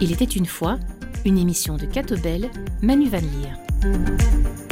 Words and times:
Il 0.00 0.12
était 0.12 0.24
une 0.24 0.46
fois 0.46 0.78
une 1.24 1.38
émission 1.38 1.76
de 1.76 1.86
Catobel, 1.86 2.50
Manu 2.82 3.08
Van 3.08 3.18
Leer. 3.18 4.63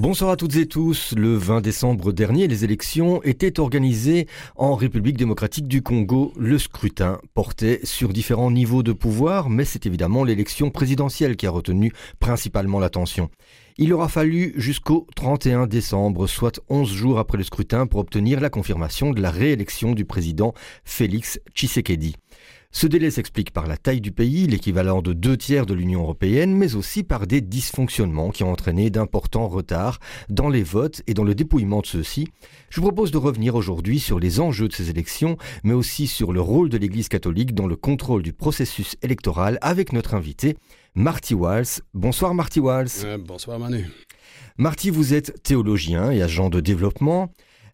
Bonsoir 0.00 0.30
à 0.30 0.36
toutes 0.36 0.56
et 0.56 0.64
tous. 0.64 1.12
Le 1.14 1.34
20 1.34 1.60
décembre 1.60 2.10
dernier, 2.10 2.48
les 2.48 2.64
élections 2.64 3.22
étaient 3.22 3.60
organisées 3.60 4.28
en 4.56 4.74
République 4.74 5.18
démocratique 5.18 5.68
du 5.68 5.82
Congo. 5.82 6.32
Le 6.38 6.58
scrutin 6.58 7.20
portait 7.34 7.80
sur 7.84 8.08
différents 8.08 8.50
niveaux 8.50 8.82
de 8.82 8.94
pouvoir, 8.94 9.50
mais 9.50 9.66
c'est 9.66 9.84
évidemment 9.84 10.24
l'élection 10.24 10.70
présidentielle 10.70 11.36
qui 11.36 11.46
a 11.46 11.50
retenu 11.50 11.92
principalement 12.18 12.78
l'attention. 12.78 13.28
Il 13.76 13.92
aura 13.92 14.08
fallu 14.08 14.54
jusqu'au 14.56 15.06
31 15.16 15.66
décembre, 15.66 16.26
soit 16.26 16.60
11 16.70 16.90
jours 16.90 17.18
après 17.18 17.36
le 17.36 17.44
scrutin, 17.44 17.86
pour 17.86 18.00
obtenir 18.00 18.40
la 18.40 18.48
confirmation 18.48 19.10
de 19.10 19.20
la 19.20 19.30
réélection 19.30 19.92
du 19.92 20.06
président 20.06 20.54
Félix 20.82 21.40
Tshisekedi. 21.54 22.16
Ce 22.72 22.86
délai 22.86 23.10
s'explique 23.10 23.50
par 23.50 23.66
la 23.66 23.76
taille 23.76 24.00
du 24.00 24.12
pays, 24.12 24.46
l'équivalent 24.46 25.02
de 25.02 25.12
deux 25.12 25.36
tiers 25.36 25.66
de 25.66 25.74
l'Union 25.74 26.02
européenne, 26.02 26.54
mais 26.54 26.76
aussi 26.76 27.02
par 27.02 27.26
des 27.26 27.40
dysfonctionnements 27.40 28.30
qui 28.30 28.44
ont 28.44 28.52
entraîné 28.52 28.90
d'importants 28.90 29.48
retards 29.48 29.98
dans 30.28 30.48
les 30.48 30.62
votes 30.62 31.02
et 31.08 31.14
dans 31.14 31.24
le 31.24 31.34
dépouillement 31.34 31.80
de 31.80 31.86
ceux-ci. 31.86 32.28
Je 32.70 32.80
vous 32.80 32.86
propose 32.86 33.10
de 33.10 33.18
revenir 33.18 33.56
aujourd'hui 33.56 33.98
sur 33.98 34.20
les 34.20 34.38
enjeux 34.38 34.68
de 34.68 34.72
ces 34.72 34.88
élections, 34.88 35.36
mais 35.64 35.74
aussi 35.74 36.06
sur 36.06 36.32
le 36.32 36.40
rôle 36.40 36.68
de 36.68 36.78
l'Église 36.78 37.08
catholique 37.08 37.54
dans 37.54 37.66
le 37.66 37.74
contrôle 37.74 38.22
du 38.22 38.32
processus 38.32 38.96
électoral 39.02 39.58
avec 39.62 39.92
notre 39.92 40.14
invité, 40.14 40.56
Marty 40.94 41.34
Walls. 41.34 41.82
Bonsoir 41.92 42.34
Marty 42.34 42.60
Walls. 42.60 42.88
Euh, 43.04 43.18
bonsoir 43.18 43.58
Manu. 43.58 43.88
Marty, 44.58 44.90
vous 44.90 45.12
êtes 45.12 45.42
théologien 45.42 46.12
et 46.12 46.22
agent 46.22 46.50
de 46.50 46.60
développement. 46.60 47.32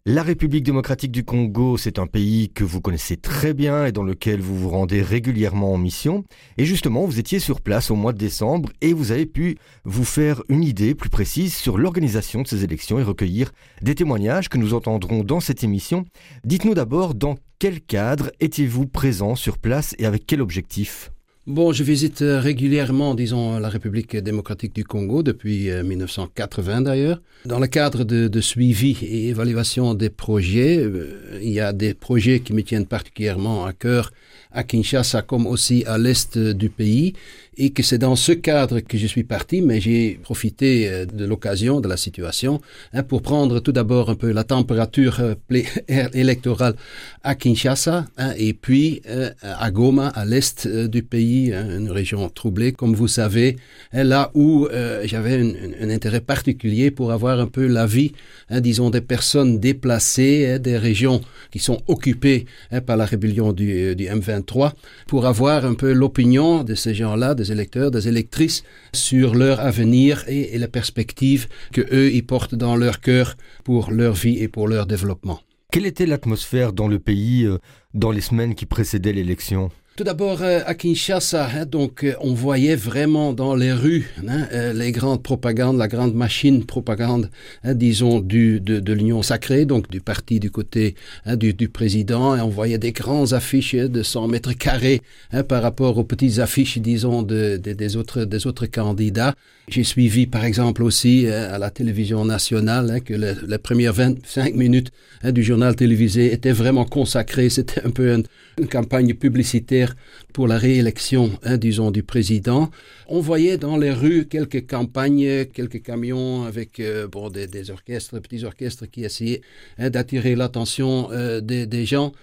La 0.09 0.23
République 0.23 0.63
démocratique 0.63 1.11
du 1.11 1.25
Congo, 1.25 1.75
c'est 1.75 1.99
un 1.99 2.07
pays 2.07 2.49
que 2.49 2.63
vous 2.63 2.79
connaissez 2.79 3.17
très 3.17 3.53
bien 3.53 3.87
et 3.87 3.91
dans 3.91 4.03
lequel 4.03 4.39
vous 4.39 4.57
vous 4.57 4.69
rendez 4.69 5.01
régulièrement 5.01 5.73
en 5.73 5.77
mission. 5.77 6.23
Et 6.57 6.63
justement, 6.63 7.03
vous 7.03 7.19
étiez 7.19 7.39
sur 7.39 7.59
place 7.59 7.91
au 7.91 7.95
mois 7.95 8.13
de 8.13 8.17
décembre 8.17 8.69
et 8.79 8.93
vous 8.93 9.11
avez 9.11 9.25
pu 9.25 9.57
vous 9.83 10.05
faire 10.05 10.43
une 10.47 10.63
idée 10.63 10.95
plus 10.95 11.09
précise 11.09 11.53
sur 11.53 11.77
l'organisation 11.77 12.41
de 12.41 12.47
ces 12.47 12.63
élections 12.63 12.99
et 12.99 13.03
recueillir 13.03 13.51
des 13.81 13.95
témoignages 13.95 14.47
que 14.47 14.57
nous 14.57 14.73
entendrons 14.73 15.25
dans 15.25 15.41
cette 15.41 15.65
émission. 15.65 16.05
Dites-nous 16.45 16.73
d'abord 16.73 17.13
dans 17.13 17.35
quel 17.59 17.81
cadre 17.81 18.31
étiez-vous 18.39 18.87
présent 18.87 19.35
sur 19.35 19.57
place 19.57 19.93
et 19.99 20.05
avec 20.05 20.25
quel 20.25 20.39
objectif? 20.39 21.11
Bon, 21.47 21.71
je 21.71 21.81
visite 21.81 22.23
euh, 22.23 22.41
régulièrement, 22.41 23.15
disons, 23.15 23.57
la 23.57 23.69
République 23.69 24.17
démocratique 24.17 24.75
du 24.75 24.83
Congo 24.83 25.23
depuis 25.23 25.71
1980 25.71 26.81
euh, 26.81 26.81
d'ailleurs. 26.81 27.21
Dans 27.45 27.59
le 27.59 27.67
cadre 27.67 28.03
de, 28.03 28.41
suivi 28.41 28.97
et 29.01 29.29
évaluation 29.29 29.93
des 29.93 30.09
projets, 30.09 30.77
euh, 30.77 31.39
il 31.41 31.53
y 31.53 31.61
a 31.61 31.71
des 31.71 31.93
projets 31.93 32.41
qui 32.41 32.51
me 32.51 32.63
tiennent 32.63 32.85
particulièrement 32.85 33.65
à 33.65 33.71
cœur 33.71 34.11
à 34.51 34.63
Kinshasa 34.63 35.21
comme 35.21 35.47
aussi 35.47 35.85
à 35.85 35.97
l'est 35.97 36.37
du 36.37 36.69
pays 36.69 37.13
et 37.57 37.71
que 37.71 37.81
c'est 37.81 37.97
dans 37.97 38.15
ce 38.15 38.33
cadre 38.33 38.81
que 38.81 38.97
je 38.97 39.07
suis 39.07 39.23
parti, 39.23 39.61
mais 39.61 39.81
j'ai 39.81 40.19
profité 40.21 41.05
de 41.05 41.25
l'occasion, 41.25 41.81
de 41.81 41.87
la 41.87 41.97
situation, 41.97 42.61
hein, 42.93 43.03
pour 43.03 43.21
prendre 43.21 43.59
tout 43.59 43.71
d'abord 43.71 44.09
un 44.09 44.15
peu 44.15 44.31
la 44.31 44.43
température 44.43 45.19
électorale 46.13 46.75
à 47.23 47.35
Kinshasa, 47.35 48.05
hein, 48.17 48.33
et 48.37 48.53
puis 48.53 49.01
à 49.41 49.71
Goma, 49.71 50.07
à 50.09 50.23
l'est 50.23 50.67
du 50.67 51.03
pays, 51.03 51.36
hein, 51.53 51.79
une 51.79 51.91
région 51.91 52.29
troublée, 52.29 52.71
comme 52.71 52.93
vous 52.95 53.07
savez, 53.07 53.57
là 53.93 54.31
où 54.33 54.67
j'avais 55.03 55.41
un, 55.81 55.89
intérêt 55.89 56.21
particulier 56.21 56.91
pour 56.91 57.11
avoir 57.11 57.39
un 57.39 57.47
peu 57.47 57.67
la 57.67 57.85
vie, 57.85 58.11
disons, 58.51 58.89
des 58.89 59.01
personnes 59.01 59.59
déplacées, 59.59 60.59
des 60.59 60.77
régions 60.77 61.21
qui 61.51 61.59
sont 61.59 61.79
occupées 61.87 62.45
par 62.85 62.97
la 62.97 63.05
rébellion 63.05 63.53
du, 63.53 63.95
du 63.95 64.05
M23, 64.05 64.73
pour 65.07 65.25
avoir 65.25 65.65
un 65.65 65.73
peu 65.73 65.91
l'opinion 65.93 66.63
de 66.63 66.75
ces 66.75 66.93
gens-là, 66.93 67.35
des 67.35 67.51
électeurs, 67.51 67.91
des 67.91 68.07
électrices 68.07 68.63
sur 68.93 69.35
leur 69.35 69.59
avenir 69.59 70.23
et, 70.27 70.55
et 70.55 70.57
la 70.57 70.67
perspective 70.67 71.47
que 71.71 71.81
eux 71.93 72.11
y 72.13 72.21
portent 72.21 72.55
dans 72.55 72.75
leur 72.75 72.99
cœur 72.99 73.35
pour 73.63 73.91
leur 73.91 74.13
vie 74.13 74.37
et 74.39 74.47
pour 74.47 74.67
leur 74.67 74.85
développement. 74.85 75.39
Quelle 75.71 75.85
était 75.85 76.05
l'atmosphère 76.05 76.71
dans 76.71 76.87
le 76.87 76.99
pays 76.99 77.43
euh, 77.45 77.57
dans 77.93 78.11
les 78.11 78.21
semaines 78.21 78.55
qui 78.55 78.65
précédaient 78.65 79.13
l'élection? 79.13 79.69
Tout 79.97 80.03
d'abord, 80.03 80.43
euh, 80.43 80.59
à 80.67 80.75
Kinshasa, 80.75 81.49
hein, 81.55 81.65
donc, 81.65 82.03
euh, 82.03 82.13
on 82.21 82.35
voyait 82.35 82.75
vraiment 82.75 83.33
dans 83.33 83.55
les 83.55 83.73
rues 83.73 84.07
hein, 84.27 84.45
euh, 84.53 84.71
les 84.71 84.91
grandes 84.91 85.23
propagandes, 85.23 85.75
la 85.75 85.87
grande 85.87 86.13
machine 86.13 86.63
propagande, 86.65 87.31
hein, 87.63 87.73
disons, 87.73 88.19
du, 88.19 88.59
de, 88.59 88.93
l'Union 88.93 89.23
sacrée, 89.23 89.65
donc 89.65 89.89
du 89.89 89.99
parti 89.99 90.39
du 90.39 90.51
côté 90.51 90.93
du, 91.25 91.67
président, 91.67 92.37
on 92.37 92.47
voyait 92.47 92.77
des 92.77 92.91
grands 92.91 93.33
affiches 93.33 93.73
de 93.73 94.03
100 94.03 94.27
mètres 94.27 94.53
carrés 94.53 95.01
par 95.47 95.63
rapport 95.63 95.97
aux 95.97 96.03
petites 96.03 96.37
affiches, 96.37 96.77
disons, 96.77 97.23
de, 97.23 97.57
de, 97.57 97.73
des, 97.73 97.97
autres, 97.97 98.23
des 98.23 98.45
autres 98.45 98.67
candidats. 98.67 99.33
J'ai 99.67 99.83
suivi, 99.83 100.27
par 100.27 100.45
exemple, 100.45 100.83
aussi 100.83 101.27
à 101.27 101.57
la 101.57 101.69
télévision 101.69 102.23
nationale 102.23 103.01
que 103.03 103.13
le, 103.13 103.35
les 103.47 103.57
premières 103.57 103.93
25 103.93 104.53
minutes 104.55 104.91
du 105.25 105.43
journal 105.43 105.75
télévisé 105.75 106.31
étaient 106.31 106.53
vraiment 106.53 106.85
consacrées. 106.85 107.49
C'était 107.49 107.81
un 107.83 107.89
peu 107.89 108.13
une, 108.13 108.23
campagne 108.65 109.13
publicitaire 109.13 109.86
pour 110.33 110.47
la 110.47 110.57
réélection, 110.57 111.31
hein, 111.43 111.57
disons, 111.57 111.91
du 111.91 112.03
président. 112.03 112.69
On 113.07 113.19
voyait 113.19 113.57
dans 113.57 113.77
les 113.77 113.91
rues 113.91 114.27
quelques 114.27 114.67
campagnes, 114.67 115.45
quelques 115.45 115.81
camions 115.81 116.43
avec 116.43 116.79
euh, 116.79 117.07
bon, 117.07 117.29
des, 117.29 117.71
orchestres, 117.71 118.19
petits 118.21 118.43
orchestres 118.43 118.89
qui 118.89 119.03
essayaient 119.03 119.41
hein, 119.77 119.89
d'attirer 119.89 120.35
l'attention 120.35 121.09
euh, 121.11 121.41
des 121.41 121.85
gens. 121.85 122.13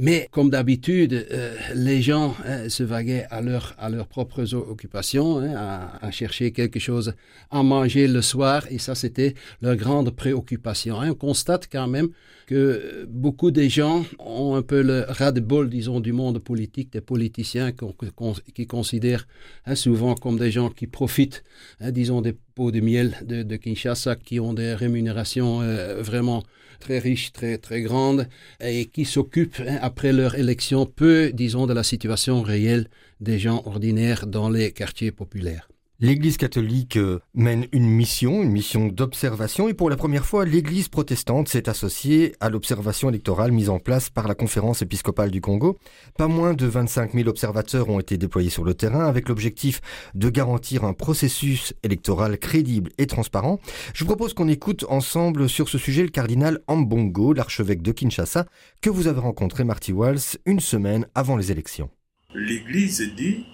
Mais 0.00 0.28
comme 0.30 0.48
d'habitude, 0.48 1.26
euh, 1.32 1.56
les 1.74 2.02
gens 2.02 2.36
hein, 2.46 2.68
se 2.68 2.84
vaguaient 2.84 3.26
à, 3.30 3.38
à 3.78 3.88
leurs 3.90 4.06
propres 4.06 4.54
occupations, 4.54 5.38
hein, 5.38 5.90
à, 6.00 6.10
chercher 6.12 6.52
quelque 6.52 6.78
chose 6.78 7.14
à 7.50 7.64
manger 7.64 8.06
le 8.06 8.22
soir, 8.22 8.62
et 8.70 8.78
ça 8.78 8.94
c'était 8.94 9.34
leur 9.60 9.74
grande 9.74 10.10
préoccupation. 10.10 11.00
Hein. 11.00 11.10
On 11.10 11.14
constate 11.14 11.68
quand 11.70 11.88
même 11.88 12.10
que 12.46 13.06
beaucoup 13.08 13.50
de 13.50 13.62
gens 13.62 14.04
ont 14.20 14.54
un 14.54 14.62
peu 14.62 14.82
le 14.82 15.04
ras-de-bol, 15.08 15.68
disons, 15.68 15.98
du 15.98 16.12
monde 16.12 16.38
politique, 16.38 16.92
des 16.92 17.00
politiciens 17.00 17.72
qu 17.72 17.86
qu 17.98 18.06
qui 18.54 18.66
considèrent 18.66 19.26
souvent 19.74 20.14
comme 20.14 20.38
des 20.38 20.52
gens 20.52 20.70
qui 20.70 20.86
profitent, 20.86 21.42
disons, 21.80 22.22
des 22.22 22.34
pots 22.54 22.70
de 22.70 22.80
miel 22.80 23.16
de, 23.22 23.42
de 23.42 23.56
Kinshasa, 23.56 24.14
qui 24.14 24.38
ont 24.38 24.54
des 24.54 24.74
rémunérations 24.74 25.60
euh, 25.60 26.00
vraiment 26.02 26.42
très 26.78 26.98
riches, 26.98 27.32
très, 27.32 27.58
très 27.58 27.82
grandes, 27.82 28.28
et 28.60 28.86
qui 28.86 29.04
s'occupent, 29.04 29.62
hein, 29.66 29.78
après 29.80 30.12
leur 30.12 30.34
élection, 30.34 30.86
peu, 30.86 31.30
disons, 31.32 31.66
de 31.66 31.74
la 31.74 31.82
situation 31.82 32.42
réelle 32.42 32.88
des 33.20 33.38
gens 33.38 33.62
ordinaires 33.66 34.26
dans 34.26 34.48
les 34.48 34.72
quartiers 34.72 35.12
populaires. 35.12 35.68
L'Église 36.00 36.36
catholique 36.36 36.96
euh, 36.96 37.18
mène 37.34 37.66
une 37.72 37.88
mission, 37.88 38.44
une 38.44 38.52
mission 38.52 38.86
d'observation, 38.86 39.68
et 39.68 39.74
pour 39.74 39.90
la 39.90 39.96
première 39.96 40.24
fois, 40.24 40.44
l'Église 40.44 40.86
protestante 40.86 41.48
s'est 41.48 41.68
associée 41.68 42.36
à 42.38 42.50
l'observation 42.50 43.08
électorale 43.08 43.50
mise 43.50 43.68
en 43.68 43.80
place 43.80 44.08
par 44.08 44.28
la 44.28 44.36
conférence 44.36 44.80
épiscopale 44.80 45.32
du 45.32 45.40
Congo. 45.40 45.76
Pas 46.16 46.28
moins 46.28 46.54
de 46.54 46.66
25 46.66 47.14
000 47.14 47.28
observateurs 47.28 47.88
ont 47.88 47.98
été 47.98 48.16
déployés 48.16 48.48
sur 48.48 48.62
le 48.62 48.74
terrain 48.74 49.06
avec 49.06 49.28
l'objectif 49.28 49.80
de 50.14 50.30
garantir 50.30 50.84
un 50.84 50.92
processus 50.92 51.74
électoral 51.82 52.38
crédible 52.38 52.92
et 52.98 53.08
transparent. 53.08 53.58
Je 53.92 54.04
propose 54.04 54.34
qu'on 54.34 54.46
écoute 54.46 54.84
ensemble 54.88 55.48
sur 55.48 55.68
ce 55.68 55.78
sujet 55.78 56.04
le 56.04 56.10
cardinal 56.10 56.60
Ambongo, 56.68 57.32
l'archevêque 57.32 57.82
de 57.82 57.90
Kinshasa, 57.90 58.46
que 58.80 58.88
vous 58.88 59.08
avez 59.08 59.18
rencontré, 59.18 59.64
Marty 59.64 59.92
Walls, 59.92 60.38
une 60.46 60.60
semaine 60.60 61.08
avant 61.16 61.36
les 61.36 61.50
élections. 61.50 61.90
L'Église 62.36 63.02
dit, 63.16 63.46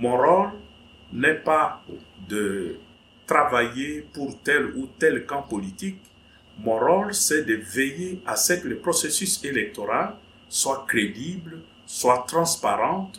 mon 0.00 0.16
rôle 0.16 0.50
n'est 1.12 1.34
pas 1.34 1.82
de 2.28 2.76
travailler 3.26 4.06
pour 4.12 4.40
tel 4.42 4.66
ou 4.76 4.88
tel 4.98 5.26
camp 5.26 5.42
politique. 5.42 6.00
Mon 6.58 6.78
rôle, 6.78 7.14
c'est 7.14 7.44
de 7.44 7.54
veiller 7.54 8.20
à 8.26 8.36
ce 8.36 8.54
que 8.54 8.68
le 8.68 8.78
processus 8.78 9.42
électoral 9.44 10.14
soit 10.48 10.84
crédible, 10.86 11.62
soit 11.86 12.24
transparent, 12.28 13.10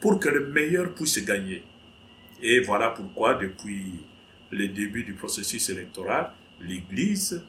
pour 0.00 0.18
que 0.18 0.28
le 0.28 0.46
meilleur 0.48 0.94
puisse 0.94 1.22
gagner. 1.24 1.62
Et 2.42 2.60
voilà 2.60 2.90
pourquoi, 2.90 3.34
depuis 3.34 4.00
le 4.50 4.68
début 4.68 5.04
du 5.04 5.14
processus 5.14 5.68
électoral, 5.68 6.32
l'Église 6.60 7.42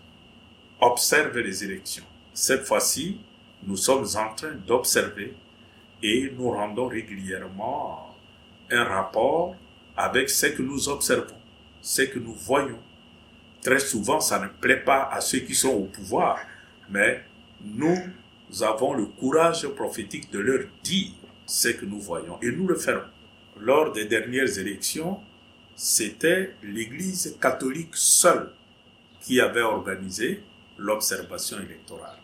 observe 0.81 1.37
les 1.39 1.63
élections. 1.63 2.03
Cette 2.33 2.65
fois-ci, 2.65 3.19
nous 3.63 3.77
sommes 3.77 4.05
en 4.15 4.33
train 4.33 4.53
d'observer 4.67 5.33
et 6.01 6.31
nous 6.37 6.49
rendons 6.49 6.87
régulièrement 6.87 8.15
un 8.71 8.83
rapport 8.83 9.55
avec 9.99 10.29
ce 10.29 10.45
que 10.45 10.61
nous 10.61 10.87
observons, 10.87 11.35
ce 11.81 12.03
que 12.03 12.19
nous 12.19 12.33
voyons. 12.33 12.79
Très 13.61 13.79
souvent, 13.79 14.21
ça 14.21 14.39
ne 14.39 14.47
plaît 14.47 14.79
pas 14.79 15.09
à 15.11 15.19
ceux 15.19 15.39
qui 15.39 15.53
sont 15.53 15.71
au 15.71 15.83
pouvoir, 15.83 16.39
mais 16.89 17.25
nous 17.61 17.97
avons 18.61 18.93
le 18.93 19.07
courage 19.07 19.67
prophétique 19.67 20.31
de 20.31 20.39
leur 20.39 20.63
dire 20.83 21.11
ce 21.45 21.67
que 21.67 21.85
nous 21.85 21.99
voyons 21.99 22.39
et 22.41 22.49
nous 22.49 22.65
le 22.65 22.75
ferons. 22.75 23.09
Lors 23.59 23.91
des 23.91 24.05
dernières 24.05 24.57
élections, 24.57 25.19
c'était 25.75 26.55
l'Église 26.63 27.35
catholique 27.41 27.95
seule 27.95 28.53
qui 29.19 29.41
avait 29.41 29.61
organisé 29.61 30.41
l'observation 30.77 31.57
électorale. 31.59 32.19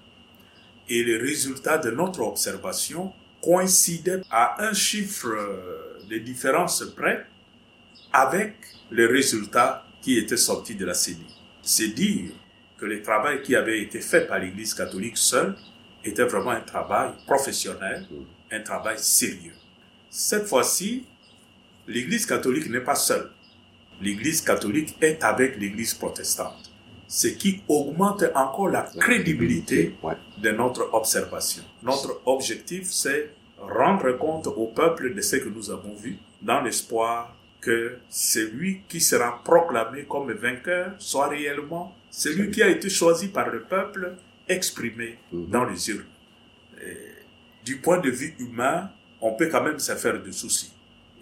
Et 0.87 1.03
les 1.03 1.17
résultats 1.17 1.77
de 1.77 1.91
notre 1.91 2.21
observation 2.21 3.11
coïncidaient 3.41 4.21
à 4.31 4.63
un 4.63 4.73
chiffre 4.73 5.27
de 6.09 6.17
différence 6.19 6.81
près 6.95 7.25
avec 8.15 8.55
les 8.91 9.07
résultats 9.07 9.83
qui 10.01 10.17
étaient 10.17 10.37
sortis 10.37 10.75
de 10.75 10.85
la 10.85 10.93
CENI. 10.93 11.27
C'est 11.61 11.89
dire 11.89 12.31
que 12.77 12.85
le 12.85 13.01
travail 13.01 13.41
qui 13.41 13.57
avait 13.57 13.81
été 13.81 13.99
fait 13.99 14.21
par 14.21 14.39
l'Église 14.39 14.73
catholique 14.73 15.17
seule 15.17 15.53
était 16.01 16.23
vraiment 16.23 16.51
un 16.51 16.61
travail 16.61 17.11
professionnel, 17.27 18.07
un 18.51 18.61
travail 18.61 18.97
sérieux. 18.99 19.55
Cette 20.09 20.45
fois-ci, 20.45 21.05
l'Église 21.87 22.25
catholique 22.25 22.69
n'est 22.69 22.79
pas 22.79 22.95
seule. 22.95 23.31
L'Église 24.01 24.41
catholique 24.41 24.95
est 25.01 25.21
avec 25.21 25.57
l'Église 25.59 25.93
protestante, 25.93 26.71
ce 27.09 27.27
qui 27.27 27.63
augmente 27.67 28.23
encore 28.33 28.69
la 28.69 28.83
crédibilité 28.83 29.93
de 30.37 30.51
notre 30.51 30.93
observation. 30.93 31.63
Notre 31.83 32.21
objectif, 32.25 32.89
c'est 32.89 33.31
rendre 33.57 34.13
compte 34.13 34.47
au 34.47 34.67
peuple 34.67 35.13
de 35.13 35.21
ce 35.21 35.35
que 35.35 35.49
nous 35.49 35.69
avons 35.69 35.95
vu, 35.95 36.17
dans 36.41 36.61
l'espoir 36.61 37.34
que 37.65 37.97
celui 38.09 38.81
qui 38.87 39.01
sera 39.01 39.43
proclamé 39.43 40.03
comme 40.03 40.31
vainqueur 40.31 40.93
soit 40.99 41.29
réellement 41.29 41.95
celui 42.11 42.51
qui 42.51 42.61
a 42.61 42.69
été 42.69 42.89
choisi 42.89 43.29
par 43.29 43.49
le 43.49 43.63
peuple, 43.63 44.13
exprimé 44.47 45.17
mhm. 45.31 45.49
dans 45.49 45.65
les 45.65 45.89
urnes. 45.89 46.05
du 47.65 47.77
point 47.77 47.99
de 47.99 48.11
vue 48.11 48.35
humain, 48.37 48.91
on 49.19 49.33
peut 49.33 49.49
quand 49.49 49.63
même 49.63 49.79
se 49.79 49.95
faire 49.95 50.21
de 50.21 50.31
soucis. 50.31 50.71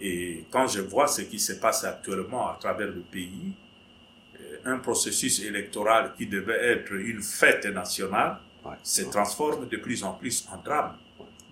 Et 0.00 0.44
quand 0.50 0.66
je 0.66 0.82
vois 0.82 1.06
ce 1.06 1.22
qui 1.22 1.38
se 1.38 1.54
passe 1.54 1.84
actuellement 1.84 2.50
à 2.50 2.58
travers 2.60 2.88
le 2.88 3.00
pays, 3.00 3.52
euh, 4.38 4.56
un 4.66 4.78
processus 4.78 5.40
électoral 5.40 6.12
qui 6.18 6.26
devait 6.26 6.62
être 6.72 6.92
une 6.92 7.22
fête 7.22 7.64
nationale 7.66 8.38
se 8.82 9.02
transforme 9.02 9.68
de 9.68 9.76
plus 9.78 10.04
en 10.04 10.12
plus 10.12 10.46
en 10.52 10.58
drame. 10.58 10.96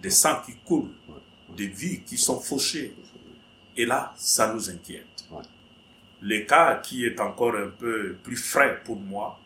Des 0.02 0.10
sangs 0.10 0.42
qui 0.44 0.54
coulent, 0.66 0.90
des 1.56 1.68
vies 1.68 2.00
qui 2.00 2.18
sont 2.18 2.40
fauchées. 2.40 2.94
Et 3.76 3.86
là, 3.86 4.12
ça 4.16 4.52
nous 4.52 4.70
inquiète. 4.70 5.06
Le 6.20 6.40
cas 6.40 6.76
qui 6.76 7.04
est 7.04 7.18
encore 7.20 7.56
un 7.56 7.68
peu 7.68 8.16
plus 8.22 8.36
frais 8.36 8.80
pour 8.84 8.96
moi, 8.96 9.38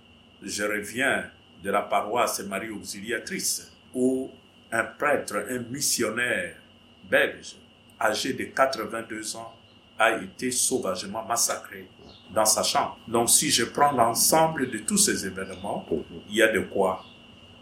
je 0.43 0.63
reviens 0.63 1.25
de 1.63 1.71
la 1.71 1.83
paroisse 1.83 2.41
Marie 2.41 2.71
Auxiliatrice, 2.71 3.73
où 3.95 4.31
un 4.71 4.85
prêtre, 4.85 5.47
un 5.49 5.59
missionnaire 5.71 6.57
belge, 7.11 7.57
âgé 8.01 8.35
de 8.35 8.45
82 8.45 9.37
ans, 9.37 9.55
a 9.99 10.23
été 10.23 10.51
sauvagement 10.51 11.25
massacré 11.25 11.89
dans 12.35 12.45
sa 12.45 12.63
chambre. 12.63 12.99
Donc 13.09 13.31
si 13.31 13.51
je 13.51 13.65
prends 13.65 13.93
l'ensemble 13.93 14.71
de 14.71 14.79
tous 14.79 14.99
ces 14.99 15.25
événements, 15.25 15.87
il 16.29 16.37
y 16.37 16.43
a 16.43 16.53
de 16.53 16.61
quoi 16.61 17.03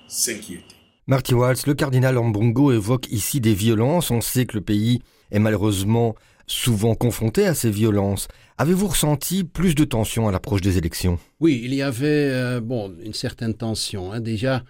s'inquiéter. 0.09 0.75
Marty 1.07 1.35
Waltz, 1.35 1.67
le 1.67 1.75
cardinal 1.75 2.17
Ambongo 2.19 2.73
évoque 2.73 3.09
ici 3.11 3.41
des 3.41 3.55
violences. 3.55 4.11
On 4.11 4.21
sait 4.21 4.47
que 4.47 4.57
le 4.57 4.65
pays 4.65 5.03
est 5.31 5.39
malheureusement 5.39 6.15
souvent 6.47 6.95
confronté 6.95 7.47
à 7.47 7.55
ces 7.55 7.71
violences. 7.71 8.29
Avez-vous 8.59 8.89
ressenti 8.89 9.45
plus 9.45 9.75
de 9.75 9.85
tension 9.85 10.29
à 10.29 10.33
l'approche 10.33 10.61
des 10.61 10.79
élections? 10.79 11.19
Oui, 11.41 11.63
il 11.65 11.75
y 11.75 11.83
avait 11.83 12.31
euh, 12.31 12.61
bon, 12.61 12.95
une 13.05 13.15
certaine 13.15 13.55
tension. 13.55 14.13
Hein. 14.13 14.21
Déjà, 14.21 14.63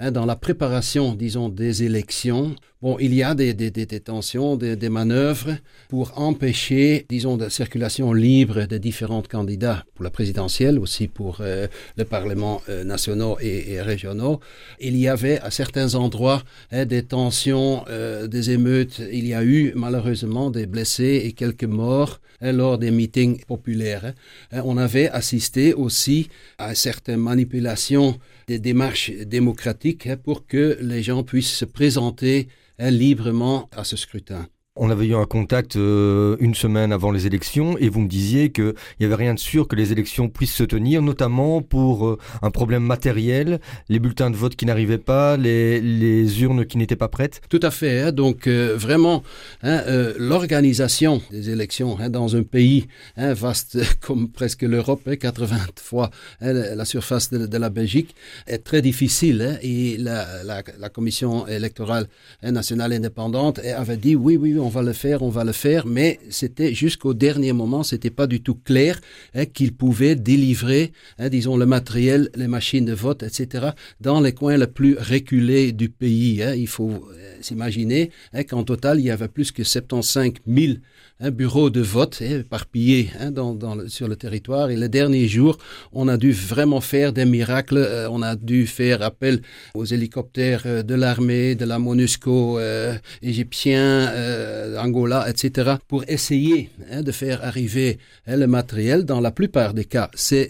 hein, 0.00 0.10
dans 0.10 0.26
la 0.26 0.36
préparation, 0.36 1.14
disons, 1.14 1.48
des 1.48 1.84
élections, 1.84 2.56
Bon, 2.82 2.96
il 2.98 3.12
y 3.12 3.22
a 3.22 3.34
des, 3.34 3.54
tensions, 4.02 4.56
des, 4.56 4.88
manœuvres 4.88 5.54
pour 5.90 6.18
empêcher, 6.18 7.04
disons, 7.10 7.36
la 7.36 7.50
circulation 7.50 8.14
libre 8.14 8.62
des 8.64 8.78
différents 8.78 9.20
candidats 9.20 9.84
pour 9.94 10.02
la 10.02 10.08
présidentielle, 10.08 10.78
aussi 10.78 11.06
pour 11.06 11.42
euh, 11.42 11.66
le 11.98 12.06
Parlement 12.06 12.62
euh, 12.70 12.82
nationaux 12.82 13.36
et, 13.38 13.72
et, 13.72 13.82
régionaux. 13.82 14.40
Il 14.80 14.96
y 14.96 15.08
avait 15.08 15.38
à 15.40 15.50
certains 15.50 15.94
endroits 15.94 16.42
hein, 16.72 16.86
des 16.86 17.02
tensions, 17.02 17.84
euh, 17.90 18.26
des 18.26 18.50
émeutes. 18.50 19.02
Il 19.12 19.26
y 19.26 19.34
a 19.34 19.44
eu 19.44 19.74
malheureusement 19.76 20.50
des 20.50 20.64
blessés 20.64 21.20
et 21.26 21.32
quelques 21.32 21.64
morts 21.64 22.22
hein, 22.40 22.52
lors 22.52 22.78
des 22.78 22.90
meetings 22.90 23.44
populaires. 23.44 24.14
On 24.52 24.78
avait 24.78 25.10
assisté 25.10 25.74
aussi 25.74 26.30
à 26.56 26.74
certaines 26.74 27.20
manipulations 27.20 28.18
des 28.50 28.58
démarches 28.58 29.12
démocratiques 29.12 30.08
pour 30.24 30.44
que 30.44 30.76
les 30.80 31.04
gens 31.04 31.22
puissent 31.22 31.56
se 31.62 31.64
présenter 31.64 32.48
librement 32.80 33.68
à 33.70 33.84
ce 33.84 33.96
scrutin. 33.96 34.48
On 34.82 34.88
avait 34.88 35.08
eu 35.08 35.14
un 35.14 35.26
contact 35.26 35.76
euh, 35.76 36.38
une 36.40 36.54
semaine 36.54 36.90
avant 36.90 37.10
les 37.10 37.26
élections 37.26 37.76
et 37.76 37.90
vous 37.90 38.00
me 38.00 38.08
disiez 38.08 38.50
qu'il 38.50 38.72
n'y 38.98 39.04
avait 39.04 39.14
rien 39.14 39.34
de 39.34 39.38
sûr 39.38 39.68
que 39.68 39.76
les 39.76 39.92
élections 39.92 40.30
puissent 40.30 40.54
se 40.54 40.64
tenir, 40.64 41.02
notamment 41.02 41.60
pour 41.60 42.08
euh, 42.08 42.18
un 42.40 42.50
problème 42.50 42.82
matériel, 42.82 43.60
les 43.90 43.98
bulletins 43.98 44.30
de 44.30 44.36
vote 44.36 44.56
qui 44.56 44.64
n'arrivaient 44.64 44.96
pas, 44.96 45.36
les, 45.36 45.82
les, 45.82 46.42
urnes 46.42 46.64
qui 46.64 46.78
n'étaient 46.78 46.96
pas 46.96 47.08
prêtes. 47.08 47.42
Tout 47.50 47.60
à 47.62 47.70
fait. 47.70 48.00
Hein, 48.00 48.12
donc 48.12 48.46
euh, 48.46 48.74
vraiment, 48.74 49.22
hein, 49.62 49.82
l'organisation 50.16 51.20
des 51.30 51.50
élections 51.50 51.98
hein, 52.00 52.08
dans 52.08 52.34
un 52.34 52.42
pays 52.42 52.86
vaste 53.18 53.76
comme 54.00 54.30
presque 54.30 54.62
l'Europe, 54.62 55.10
80 55.14 55.58
fois 55.76 56.08
la 56.40 56.84
surface 56.86 57.28
de, 57.30 57.58
la 57.58 57.68
Belgique, 57.68 58.14
est 58.46 58.64
très 58.64 58.80
difficile. 58.80 59.58
et 59.60 59.98
la, 59.98 60.42
la, 60.42 60.62
la, 60.78 60.88
commission 60.88 61.46
électorale 61.46 62.06
nationale 62.42 62.94
indépendante 62.94 63.60
avait 63.76 63.98
dit 63.98 64.16
oui, 64.16 64.38
oui, 64.38 64.56
on 64.58 64.69
va 64.70 64.82
le 64.82 64.94
faire, 64.94 65.22
on 65.22 65.28
va 65.28 65.44
le 65.44 65.52
faire, 65.52 65.86
mais 65.86 66.18
c'était 66.30 66.72
jusqu'au 66.72 67.12
dernier 67.12 67.52
moment, 67.52 67.82
c'était 67.82 68.10
pas 68.10 68.26
du 68.26 68.40
tout 68.40 68.54
clair 68.54 68.98
hein, 69.34 69.44
qu'ils 69.44 69.74
pouvaient 69.74 70.16
délivrer, 70.16 70.92
hein, 71.18 71.28
disons, 71.28 71.58
le 71.58 71.66
matériel, 71.66 72.30
les 72.34 72.48
machines 72.48 72.86
de 72.86 72.94
vote, 72.94 73.22
etc., 73.22 73.70
dans 74.00 74.20
les 74.22 74.32
coins 74.32 74.56
les 74.56 74.66
plus 74.66 74.96
reculés 74.98 75.72
du 75.72 75.90
pays. 75.90 76.42
Hein. 76.42 76.54
Il 76.54 76.68
faut 76.68 76.90
euh, 76.90 77.36
s'imaginer 77.42 78.10
qu'en 78.48 78.64
total, 78.64 78.98
il 79.00 79.04
y 79.04 79.10
avait 79.10 79.28
plus 79.28 79.52
que 79.52 79.62
75 79.62 80.32
000 80.46 80.74
un 81.20 81.30
bureau 81.30 81.68
de 81.68 81.80
vote 81.80 82.22
éparpillé 82.22 83.10
hein, 83.20 83.30
dans, 83.30 83.54
dans 83.54 83.74
le, 83.74 83.88
sur 83.88 84.08
le 84.08 84.16
territoire. 84.16 84.70
Et 84.70 84.76
les 84.76 84.88
derniers 84.88 85.28
jours, 85.28 85.58
on 85.92 86.08
a 86.08 86.16
dû 86.16 86.32
vraiment 86.32 86.80
faire 86.80 87.12
des 87.12 87.26
miracles. 87.26 87.76
Euh, 87.76 88.08
on 88.10 88.22
a 88.22 88.36
dû 88.36 88.66
faire 88.66 89.02
appel 89.02 89.42
aux 89.74 89.84
hélicoptères 89.84 90.62
euh, 90.64 90.82
de 90.82 90.94
l'armée, 90.94 91.54
de 91.54 91.66
la 91.66 91.78
MONUSCO 91.78 92.58
euh, 92.58 92.94
égyptien, 93.20 94.08
euh, 94.08 94.78
Angola, 94.78 95.28
etc., 95.28 95.72
pour 95.86 96.04
essayer 96.08 96.70
hein, 96.90 97.02
de 97.02 97.12
faire 97.12 97.44
arriver 97.44 97.98
hein, 98.26 98.36
le 98.36 98.46
matériel. 98.46 99.04
Dans 99.04 99.20
la 99.20 99.30
plupart 99.30 99.74
des 99.74 99.84
cas, 99.84 100.10
c'est 100.14 100.48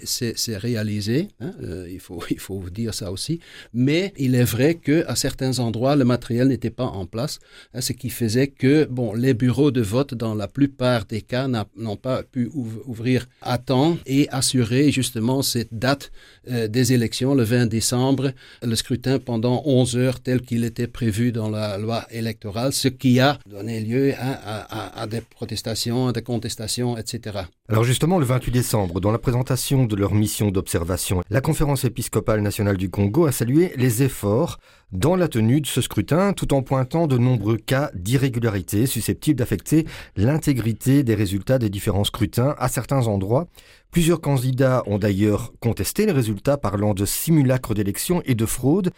réalisé. 0.56 1.28
Hein, 1.40 1.52
euh, 1.64 1.88
il, 1.90 2.00
faut, 2.00 2.22
il 2.30 2.38
faut 2.38 2.62
dire 2.70 2.94
ça 2.94 3.10
aussi. 3.10 3.40
Mais 3.74 4.12
il 4.16 4.36
est 4.36 4.44
vrai 4.44 4.74
que 4.74 5.04
à 5.08 5.16
certains 5.16 5.58
endroits, 5.58 5.96
le 5.96 6.04
matériel 6.04 6.46
n'était 6.48 6.70
pas 6.70 6.84
en 6.84 7.06
place, 7.06 7.40
hein, 7.74 7.80
ce 7.80 7.92
qui 7.92 8.10
faisait 8.10 8.48
que 8.48 8.84
bon, 8.84 9.14
les 9.14 9.34
bureaux 9.34 9.72
de 9.72 9.80
vote 9.80 10.14
dans 10.14 10.34
la 10.36 10.46
plupart 10.46 10.59
des 11.08 11.22
cas 11.22 11.48
n'ont 11.48 11.96
pas 11.96 12.22
pu 12.22 12.50
ouvrir 12.54 13.26
à 13.42 13.58
temps 13.58 13.96
et 14.06 14.28
assurer 14.30 14.90
justement 14.90 15.42
cette 15.42 15.72
date 15.72 16.10
euh, 16.50 16.68
des 16.68 16.92
élections 16.92 17.34
le 17.34 17.42
20 17.42 17.66
décembre, 17.66 18.32
le 18.62 18.74
scrutin 18.74 19.18
pendant 19.18 19.62
11 19.64 19.96
heures 19.96 20.20
tel 20.20 20.42
qu'il 20.42 20.64
était 20.64 20.86
prévu 20.86 21.32
dans 21.32 21.50
la 21.50 21.78
loi 21.78 22.06
électorale, 22.10 22.72
ce 22.72 22.88
qui 22.88 23.20
a 23.20 23.38
donné 23.46 23.80
lieu 23.80 24.14
à 24.18 25.06
des 25.06 25.20
protestations, 25.20 26.08
à 26.08 26.12
des 26.12 26.22
contestations, 26.22 26.96
etc. 26.96 27.40
Alors 27.68 27.84
justement, 27.84 28.18
le 28.18 28.24
28 28.24 28.50
décembre, 28.50 29.00
dans 29.00 29.12
la 29.12 29.18
présentation 29.18 29.84
de 29.84 29.94
leur 29.94 30.14
mission 30.14 30.50
d'observation, 30.50 31.22
la 31.30 31.40
conférence 31.40 31.84
épiscopale 31.84 32.40
nationale 32.40 32.76
du 32.76 32.90
Congo 32.90 33.26
a 33.26 33.32
salué 33.32 33.72
les 33.76 34.02
efforts 34.02 34.58
dans 34.92 35.16
la 35.16 35.28
tenue 35.28 35.60
de 35.60 35.66
ce 35.66 35.80
scrutin, 35.80 36.32
tout 36.32 36.52
en 36.52 36.62
pointant 36.62 37.06
de 37.06 37.16
nombreux 37.16 37.56
cas 37.56 37.90
d'irrégularité 37.94 38.86
susceptibles 38.86 39.38
d'affecter 39.38 39.86
l'intégrité 40.16 41.02
des 41.02 41.14
résultats 41.14 41.58
des 41.58 41.70
différents 41.70 42.04
scrutins 42.04 42.54
à 42.58 42.68
certains 42.68 43.06
endroits. 43.06 43.46
Plusieurs 43.90 44.20
candidats 44.20 44.82
ont 44.86 44.98
d'ailleurs 44.98 45.52
contesté 45.60 46.06
les 46.06 46.12
résultats 46.12 46.56
parlant 46.56 46.94
de 46.94 47.04
simulacres 47.04 47.74
d'élections 47.74 48.22
et 48.24 48.34
de 48.34 48.46
fraude. 48.46 48.90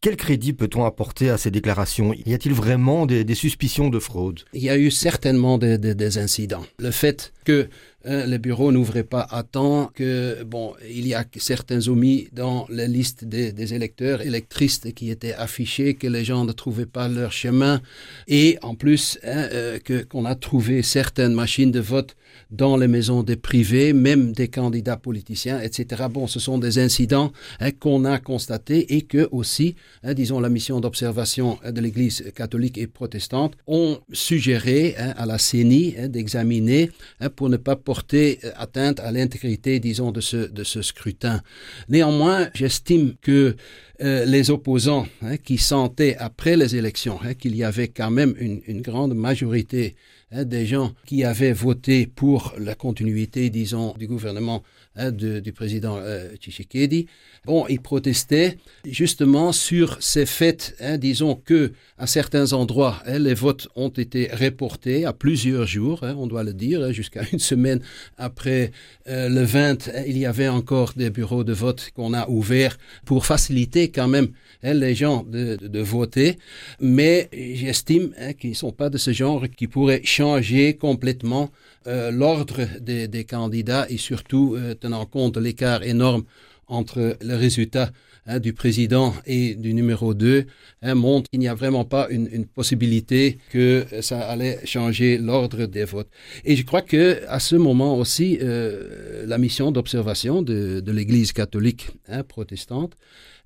Quel 0.00 0.16
crédit 0.16 0.52
peut-on 0.52 0.84
apporter 0.84 1.30
à 1.30 1.38
ces 1.38 1.50
déclarations? 1.50 2.12
Y 2.12 2.34
a-t-il 2.34 2.54
vraiment 2.54 3.06
des, 3.06 3.34
suspicions 3.34 3.88
de 3.88 3.98
fraude? 3.98 4.40
Il 4.52 4.62
y 4.62 4.70
a 4.70 4.76
eu 4.76 4.90
certainement 4.90 5.58
des, 5.58 6.18
incidents. 6.18 6.64
Le 6.78 6.90
fait 6.90 7.32
que 7.44 7.68
les 8.06 8.38
bureaux 8.38 8.72
n'ouvraient 8.72 9.04
pas 9.04 9.26
à 9.30 9.42
temps, 9.42 9.90
que 9.94 10.44
bon, 10.44 10.74
il 10.88 11.06
y 11.06 11.14
a 11.14 11.24
certains 11.38 11.88
omis 11.88 12.28
dans 12.32 12.66
la 12.68 12.86
liste 12.86 13.24
des, 13.24 13.74
électeurs, 13.74 14.20
électrices 14.20 14.80
qui 14.94 15.10
étaient 15.10 15.34
affichés, 15.34 15.94
que 15.94 16.06
les 16.06 16.24
gens 16.24 16.44
ne 16.44 16.52
trouvaient 16.52 16.86
pas 16.86 17.08
leur 17.08 17.32
chemin, 17.32 17.80
et 18.28 18.58
en 18.62 18.74
plus 18.74 19.18
hein, 19.24 19.48
euh, 19.52 19.78
que 19.78 20.04
qu'on 20.04 20.24
a 20.24 20.34
trouvé 20.34 20.82
certaines 20.82 21.34
machines 21.34 21.72
de 21.72 21.80
vote 21.80 22.16
dans 22.50 22.76
les 22.76 22.88
maisons 22.88 23.22
des 23.22 23.36
privés, 23.36 23.92
même 23.92 24.32
des 24.32 24.48
candidats 24.48 24.96
politiciens, 24.96 25.60
etc. 25.60 26.04
Bon, 26.10 26.26
ce 26.26 26.38
sont 26.38 26.58
des 26.58 26.78
incidents 26.78 27.32
hein, 27.60 27.70
qu'on 27.72 28.04
a 28.04 28.18
constatés 28.18 28.94
et 28.96 29.02
que 29.02 29.28
aussi, 29.32 29.74
hein, 30.04 30.14
disons, 30.14 30.38
la 30.38 30.48
mission 30.48 30.80
d'observation 30.80 31.58
de 31.68 31.80
l'Église 31.80 32.30
catholique 32.34 32.78
et 32.78 32.86
protestante 32.86 33.54
ont 33.66 33.98
suggéré 34.12 34.94
hein, 34.98 35.14
à 35.16 35.26
la 35.26 35.38
CENI 35.38 36.08
d'examiner 36.08 36.90
pour 37.34 37.48
ne 37.48 37.56
pas 37.56 37.74
porter 37.74 37.95
porter 37.96 38.38
atteinte 38.56 39.00
à 39.00 39.10
l'intégrité, 39.10 39.80
disons, 39.80 40.12
de 40.12 40.20
ce, 40.20 40.36
de 40.36 40.64
ce 40.64 40.82
scrutin. 40.82 41.40
Néanmoins, 41.88 42.50
j'estime 42.54 43.14
que 43.22 43.56
les 43.98 44.50
opposants 44.50 45.06
hein, 45.22 45.38
qui 45.38 45.56
sentaient 45.56 46.16
après 46.18 46.56
les 46.56 46.76
élections 46.76 47.18
hein, 47.24 47.32
qu'il 47.32 47.56
y 47.56 47.64
avait 47.64 47.88
quand 47.88 48.10
même 48.10 48.34
une, 48.38 48.60
une 48.66 48.82
grande 48.82 49.14
majorité 49.14 49.96
hein, 50.32 50.44
des 50.44 50.66
gens 50.66 50.92
qui 51.06 51.24
avaient 51.24 51.54
voté 51.54 52.06
pour 52.06 52.52
la 52.58 52.74
continuité, 52.74 53.48
disons, 53.48 53.94
du 53.98 54.06
gouvernement 54.06 54.62
hein, 54.96 55.10
du 55.10 55.52
président 55.52 55.98
euh, 55.98 56.34
Tshisekedi. 56.36 57.06
Bon, 57.44 57.66
ils 57.68 57.80
protestaient 57.80 58.58
justement 58.84 59.52
sur 59.52 59.98
ces 60.00 60.26
faits. 60.26 60.74
Hein, 60.80 60.98
disons 60.98 61.34
que 61.36 61.72
à 61.98 62.06
certains 62.06 62.52
endroits, 62.52 63.02
hein, 63.06 63.18
les 63.18 63.34
votes 63.34 63.68
ont 63.76 63.88
été 63.88 64.28
reportés 64.32 65.04
à 65.04 65.12
plusieurs 65.12 65.66
jours, 65.66 66.00
on 66.02 66.26
doit 66.26 66.44
le 66.44 66.52
dire, 66.52 66.92
jusqu'à 66.92 67.22
une 67.32 67.38
semaine 67.38 67.80
après 68.18 68.72
euh, 69.08 69.28
le 69.28 69.42
20. 69.42 69.88
Hein, 69.88 70.02
il 70.06 70.18
y 70.18 70.26
avait 70.26 70.48
encore 70.48 70.92
des 70.96 71.10
bureaux 71.10 71.44
de 71.44 71.52
vote 71.52 71.90
qu'on 71.94 72.14
a 72.14 72.28
ouverts 72.28 72.78
pour 73.04 73.26
faciliter 73.26 73.90
quand 73.90 74.08
même 74.08 74.28
les 74.62 74.94
gens 74.94 75.22
de, 75.22 75.56
de, 75.56 75.68
de 75.68 75.80
voter. 75.80 76.38
Mais 76.80 77.28
j'estime 77.32 78.12
qu'ils 78.38 78.50
ne 78.50 78.54
sont 78.56 78.72
pas 78.72 78.90
de 78.90 78.98
ce 78.98 79.12
genre 79.12 79.44
qui 79.56 79.66
pourraient 79.68 80.02
changer 80.04 80.74
complètement 80.76 81.50
euh, 81.86 82.10
l'ordre 82.10 82.66
des, 82.80 83.24
candidats 83.24 83.86
et 83.88 83.96
surtout 83.96 84.56
euh, 84.56 84.74
tenant 84.74 85.06
compte 85.06 85.34
de 85.34 85.40
l'écart 85.40 85.82
énorme 85.82 86.24
entre 86.68 87.16
le 87.20 87.36
résultat 87.36 87.90
hein, 88.26 88.40
du 88.40 88.52
président 88.52 89.14
et 89.24 89.54
du 89.54 89.72
numéro 89.72 90.12
2 90.12 90.46
hein, 90.82 90.94
montre 90.94 91.30
qu'il 91.30 91.40
n'y 91.40 91.48
a 91.48 91.54
vraiment 91.54 91.84
pas 91.84 92.08
une, 92.10 92.46
possibilité 92.46 93.38
que 93.50 93.86
ça 94.00 94.20
allait 94.20 94.58
changer 94.64 95.18
l'ordre 95.18 95.66
des 95.66 95.84
votes. 95.84 96.10
Et 96.44 96.56
je 96.56 96.64
crois 96.64 96.82
que 96.82 97.22
à 97.28 97.38
ce 97.38 97.56
moment 97.56 97.96
aussi, 97.96 98.38
euh, 98.42 99.24
la 99.26 99.38
mission 99.38 99.70
d'observation 99.70 100.42
de, 100.42 100.82
l'Église 100.90 101.32
catholique 101.32 101.88
hein, 102.08 102.22
protestante 102.24 102.94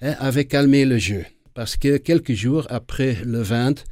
avait 0.01 0.47
calmé 0.47 0.87
le 0.87 0.97
jeu. 0.97 1.25
Parce 1.53 1.77
que 1.77 1.99
quelques 1.99 2.33
jours 2.33 2.67
après 2.71 3.19
le 3.25 3.43
20, 3.43 3.85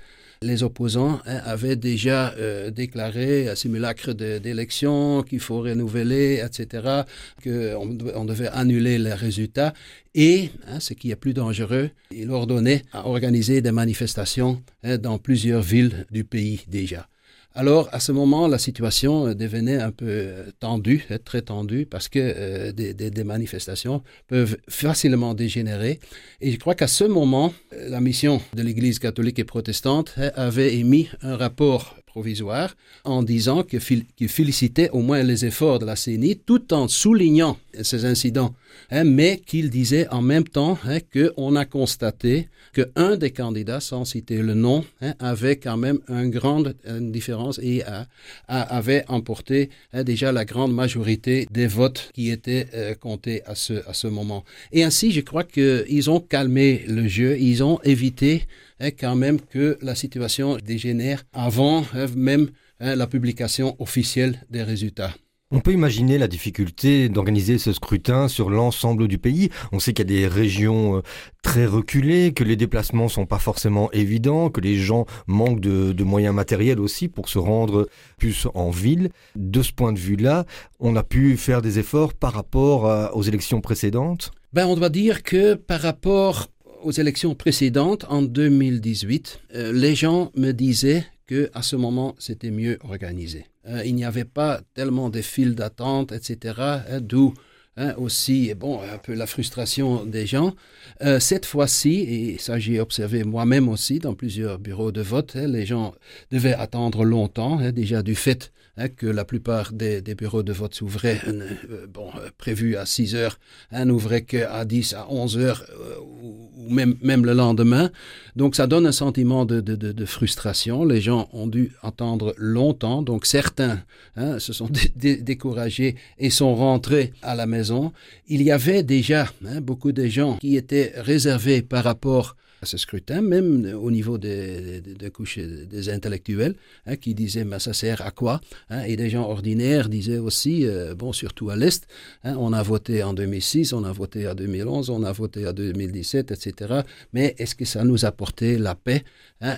les 0.43 0.63
opposants 0.63 1.21
hein, 1.27 1.41
avaient 1.45 1.77
déjà 1.77 2.33
euh, 2.39 2.71
déclaré 2.71 3.49
un 3.49 3.55
simulacre 3.55 4.13
d'élection 4.13 5.23
qu'il 5.23 5.41
faut 5.41 5.61
renouveler, 5.61 6.43
etc., 6.45 7.03
qu'on 7.43 7.99
on 8.15 8.25
devait 8.25 8.49
annuler 8.49 8.99
les 8.99 9.15
résultats. 9.15 9.75
Et, 10.15 10.51
hein, 10.67 10.81
ce 10.81 10.95
qui 10.95 11.11
est 11.11 11.17
plus 11.17 11.35
dangereux, 11.35 11.91
il 12.11 12.31
ordonnait 12.31 12.83
à 12.93 13.07
organiser 13.07 13.61
des 13.61 13.73
manifestations 13.73 14.63
hein, 14.83 14.99
dans 14.99 15.19
plusieurs 15.19 15.63
villes 15.63 16.07
du 16.11 16.25
pays 16.25 16.65
déjà. 16.69 17.09
Alors, 17.59 17.89
à 17.91 17.99
ce 17.99 18.13
moment, 18.13 18.47
la 18.47 18.59
situation 18.59 19.27
euh, 19.27 19.35
devenait 19.35 19.81
un 19.81 19.91
peu 19.91 20.07
euh, 20.07 20.45
tendue, 20.61 21.05
euh, 21.11 21.19
très 21.19 21.43
tendue, 21.43 21.87
parce 21.87 22.09
que 22.09 22.71
des, 22.71 23.25
manifestations 23.25 24.05
peuvent 24.29 24.59
facilement 24.69 25.35
dégénérer. 25.35 25.99
Et 26.41 26.53
je 26.53 26.59
crois 26.61 26.77
qu'à 26.77 26.87
ce 26.87 27.03
moment, 27.03 27.53
la 27.73 28.01
mission 28.01 28.41
de 28.55 28.63
l'Église 28.63 29.01
catholique 29.01 29.41
et 29.41 29.45
protestante 29.45 30.15
avait 30.37 30.77
émis 30.77 31.09
un 31.21 31.37
rapport 31.37 31.97
provisoire 32.09 32.75
en 33.05 33.23
disant 33.23 33.63
qu'il 33.63 34.05
qu 34.19 34.29
félicitait 34.29 34.91
au 34.91 35.01
moins 35.01 35.23
les 35.23 35.45
efforts 35.45 35.79
de 35.79 35.87
la 35.87 35.97
CENI 35.97 36.39
tout 36.39 36.75
en 36.75 36.89
soulignant 36.89 37.57
ces 37.83 38.05
incidents, 38.05 38.55
hein, 38.91 39.05
mais 39.05 39.41
qu'il 39.47 39.71
disait 39.71 40.09
en 40.09 40.23
même 40.23 40.45
temps 40.45 40.79
hein, 40.85 40.99
qu'on 41.13 41.55
a 41.57 41.65
constaté 41.65 42.49
qu'un 42.75 43.17
des 43.17 43.31
candidats, 43.31 43.81
sans 43.81 44.05
citer 44.05 44.39
le 44.43 44.55
nom, 44.55 44.85
hein, 45.01 45.15
avait 45.19 45.57
quand 45.57 45.77
même 45.77 46.01
une 46.09 46.31
grande 46.31 46.75
différence 47.01 47.59
et 47.63 47.83
a, 47.85 48.07
avait 48.47 49.05
emporté 49.09 49.71
hein, 49.93 50.05
déjà 50.05 50.33
la 50.33 50.45
grande 50.45 50.75
majorité 50.75 51.47
des 51.51 51.67
votes 51.67 52.11
qui 52.15 52.31
étaient 52.31 52.67
euh, 52.75 52.95
comptés 52.95 53.43
à 53.47 53.55
ce, 53.55 53.87
à 53.89 53.95
ce 53.95 54.07
moment. 54.07 54.45
Et 54.73 54.85
ainsi, 54.85 55.13
je 55.13 55.21
crois 55.21 55.45
qu'ils 55.45 56.11
ont 56.11 56.21
calmé 56.21 56.85
le 56.89 57.09
jeu, 57.09 57.39
ils 57.39 57.63
ont 57.63 57.81
évité 57.85 58.47
hein, 58.81 58.91
quand 58.91 59.17
même 59.17 59.41
que 59.41 59.79
la 59.83 59.95
situation 59.95 60.57
dégénère 60.57 61.25
avant 61.33 61.85
hein, 61.95 62.07
même 62.17 62.51
hein, 62.81 62.95
la 62.95 63.07
publication 63.07 63.77
officielle 63.79 64.41
des 64.51 64.63
résultats. 64.63 65.15
On 65.51 65.61
peut 65.61 65.73
imaginer 65.73 66.19
la 66.19 66.29
difficulté 66.29 67.09
d'organiser 67.09 67.57
ce 67.57 67.73
scrutin 67.73 68.29
sur 68.29 68.51
l'ensemble 68.51 69.09
du 69.09 69.17
pays. 69.17 69.49
On 69.73 69.79
sait 69.79 69.95
qu'il 69.95 70.11
y 70.11 70.15
a 70.15 70.21
des 70.21 70.27
régions 70.27 70.99
euh, 70.99 71.03
très 71.43 71.65
reculées, 71.65 72.35
que 72.35 72.45
les 72.45 72.55
déplacements 72.55 73.09
sont 73.09 73.25
pas 73.25 73.39
forcément 73.39 73.91
évidents, 73.93 74.51
que 74.51 74.61
les 74.61 74.77
gens 74.77 75.07
manquent 75.27 75.61
de, 75.61 75.93
de, 75.93 76.05
moyens 76.05 76.35
matériels 76.35 76.79
aussi 76.79 77.09
pour 77.09 77.31
se 77.31 77.39
rendre 77.39 77.89
plus 78.19 78.47
en 78.53 78.69
ville. 78.69 79.09
De 79.37 79.63
ce 79.63 79.73
point 79.73 79.95
de 79.95 79.99
vue-là, 79.99 80.45
on 80.81 80.97
a 80.97 81.03
pu 81.03 81.39
faire 81.39 81.63
des 81.63 81.79
efforts 81.79 82.13
par 82.13 82.35
rapport 82.35 82.87
à, 82.87 83.17
aux 83.17 83.23
élections 83.23 83.63
précédentes? 83.63 84.33
Ben, 84.53 84.67
on 84.67 84.77
doit 84.77 84.91
dire 84.91 85.23
que 85.23 85.55
par 85.55 85.81
rapport 85.81 86.49
aux 86.83 86.93
élections 86.93 87.35
précédentes, 87.35 88.05
en 88.09 88.23
2018, 88.23 89.41
euh, 89.55 89.73
les 89.73 89.95
gens 89.95 90.31
me 90.37 90.53
disaient 90.53 91.05
que 91.27 91.51
à 91.55 91.63
ce 91.63 91.77
moment, 91.77 92.15
c'était 92.19 92.51
mieux 92.51 92.79
organisé. 92.83 93.45
Euh, 93.67 93.83
il 93.85 93.95
n'y 93.95 94.05
avait 94.05 94.25
pas 94.25 94.61
tellement 94.75 95.11
de 95.11 95.21
files 95.21 95.55
d'attente, 95.55 96.13
etc., 96.13 96.55
hein, 96.59 97.01
d'où 97.01 97.35
hein, 97.77 97.95
aussi 97.99 98.55
bon, 98.55 98.81
un 98.81 98.99
peu 98.99 99.15
la 99.15 99.27
frustration 99.27 100.05
des 100.05 100.27
gens. 100.27 100.55
Euh, 101.03 101.21
cette 101.21 101.47
fois-ci, 101.47 102.01
et 102.01 102.39
ça 102.39 102.59
j'ai 102.59 102.81
observé 102.81 103.25
moi-même 103.25 103.69
aussi 103.69 103.99
dans 103.99 104.15
plusieurs 104.15 104.59
bureaux 104.59 104.93
de 104.93 105.03
vote, 105.03 105.37
hein, 105.37 105.47
les 105.47 105.67
gens 105.67 105.95
devaient 106.31 106.55
attendre 106.55 107.05
longtemps, 107.05 107.71
déjà 107.73 108.03
du 108.03 108.15
fait 108.15 108.53
hein, 108.79 108.89
que 108.89 109.07
la 109.07 109.25
plupart 109.25 109.73
des, 109.73 110.01
bureaux 110.15 110.43
de 110.43 110.53
vote 110.53 110.75
s'ouvraient, 110.75 111.21
euh, 111.27 111.87
bon, 111.93 112.09
euh, 112.17 112.31
prévu 112.39 112.77
à 112.77 112.87
6 112.87 113.15
heures, 113.15 113.39
hein, 113.73 113.85
n'ouvraient 113.85 114.23
qu'à 114.23 114.65
10, 114.65 114.95
à 114.95 115.07
11 115.11 115.39
heures, 115.39 115.65
euh, 115.71 115.97
ou, 116.23 116.71
même, 116.71 116.95
même 117.03 117.25
le 117.27 117.33
lendemain. 117.35 117.91
Donc 118.37 118.55
ça 118.55 118.67
donne 118.67 118.87
un 118.87 118.93
sentiment 118.93 119.45
de, 119.45 119.61
de, 119.61 119.75
de, 119.75 120.05
frustration. 120.05 120.85
Les 120.85 121.01
gens 121.01 121.29
ont 121.33 121.47
dû 121.47 121.73
attendre 121.83 122.35
longtemps, 122.39 123.03
donc 123.03 123.27
certains 123.27 123.83
hein, 124.17 124.39
se 124.39 124.53
sont 124.53 124.69
dé 124.97 125.17
découragés 125.17 125.97
et 126.19 126.31
sont 126.31 126.55
rentrés 126.55 127.13
à 127.23 127.35
la 127.35 127.47
maison. 127.47 127.93
Il 128.29 128.43
y 128.43 128.51
avait 128.51 128.83
déjà 128.83 129.27
beaucoup 129.63 129.93
de 129.93 130.07
gens 130.07 130.37
qui 130.37 130.57
étaient 130.57 130.93
réservés 130.97 131.63
par 131.63 131.85
rapport 131.85 132.37
à 132.63 132.67
ce 132.67 132.77
scrutin, 132.77 133.23
même 133.23 133.73
au 133.81 133.91
niveau 133.91 134.19
des, 134.19 134.83
couches 135.13 135.39
des 135.39 135.89
intellectuels, 135.89 136.55
hein, 136.87 136.97
qui 136.97 137.15
disaient 137.15 137.45
mais 137.45 137.59
ça 137.59 137.73
sert 137.73 138.03
à 138.03 138.11
quoi 138.11 138.41
hein, 138.71 138.83
Et 138.85 138.97
des 138.97 139.11
gens 139.11 139.29
ordinaires 139.29 139.89
disaient 139.89 140.19
aussi, 140.19 140.67
euh, 140.67 140.95
bon, 140.95 141.13
surtout 141.13 141.51
à 141.51 141.57
l'Est, 141.57 141.87
hein, 142.25 142.37
on 142.39 142.53
a 142.53 142.63
voté 142.63 143.03
en 143.03 143.15
2006, 143.15 143.73
on 143.73 143.85
a 143.85 143.93
voté 143.93 144.29
en 144.29 144.35
2011, 144.35 144.91
on 144.91 145.03
a 145.03 145.13
voté 145.13 145.47
en 145.47 145.53
2017, 145.53 146.31
etc. 146.33 146.83
Mais 147.13 147.35
est-ce 147.39 147.55
que 147.55 147.65
ça 147.65 147.85
nous 147.85 148.05
a 148.05 148.09
apporté 148.09 148.59
la 148.59 148.75
paix 148.75 149.05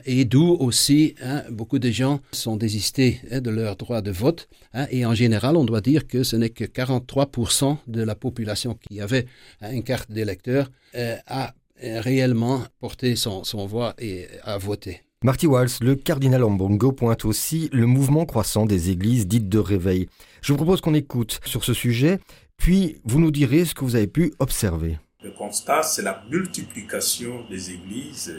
Et 0.04 0.25
d'où 0.25 0.57
aussi, 0.61 1.14
beaucoup 1.50 1.78
de 1.78 1.90
gens 1.90 2.21
sont 2.33 2.57
désistés 2.57 3.21
de 3.33 3.50
leur 3.50 3.76
droit 3.76 4.02
de 4.02 4.11
vote. 4.11 4.49
et 4.90 5.07
en 5.07 5.14
général, 5.14 5.57
on 5.57 5.64
doit 5.64 5.80
dire 5.80 6.07
que 6.07 6.23
ce 6.23 6.37
n'est 6.37 6.50
que 6.50 6.64
43% 6.64 7.78
de 7.87 8.02
la 8.02 8.14
population 8.14 8.75
qui 8.75 9.00
avait 9.00 9.26
une 9.62 9.83
carte 9.83 10.11
d'électeur 10.11 10.71
euh, 10.97 11.16
a 11.26 11.54
réellement 11.83 12.63
porter 12.81 13.17
son, 13.17 13.45
son 13.45 13.67
voix 13.67 13.95
et 13.99 14.27
à 14.45 14.59
voter. 14.59 15.03
Marty 15.23 15.47
Walsh, 15.47 15.81
le 15.81 15.97
cardinal 15.97 16.43
Ambongo 16.45 16.93
pointe 16.93 17.27
aussi 17.27 17.69
le 17.75 17.85
mouvement 17.85 18.25
croissant 18.25 18.65
des 18.65 18.89
églises 18.89 19.27
dites 19.27 19.51
de 19.51 19.59
réveil. 19.59 20.09
Je 20.41 20.53
vous 20.53 20.57
propose 20.57 20.81
qu'on 20.81 20.95
écoute 20.95 21.41
sur 21.45 21.63
ce 21.63 21.75
sujet, 21.75 22.21
puis 22.57 22.97
vous 23.05 23.21
nous 23.21 23.31
direz 23.31 23.67
ce 23.67 23.75
que 23.75 23.85
vous 23.85 23.97
avez 23.97 24.07
pu 24.07 24.33
observer. 24.39 24.99
Le 25.23 25.31
constat, 25.33 25.83
c'est 25.83 26.01
la 26.01 26.25
multiplication 26.31 27.45
des 27.51 27.71
églises 27.73 28.35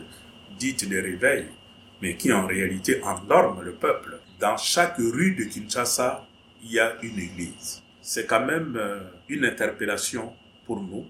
dites 0.58 0.90
de 0.90 0.98
réveil, 0.98 1.46
mais 2.02 2.18
qui 2.18 2.34
en 2.34 2.48
réalité 2.48 3.00
endorment 3.04 3.62
le 3.62 3.76
peuple. 3.76 4.20
Dans 4.40 4.58
chaque 4.58 4.98
rue 4.98 5.36
de 5.36 5.44
Kinshasa, 5.44 6.28
il 6.64 6.72
y 6.72 6.80
a 6.80 6.96
une 7.04 7.20
église. 7.20 7.84
C'est 8.02 8.26
quand 8.26 8.44
même 8.44 8.76
euh, 8.76 9.02
une 9.30 9.46
interpellation 9.46 10.34
pour 10.66 10.82
nous. 10.82 11.06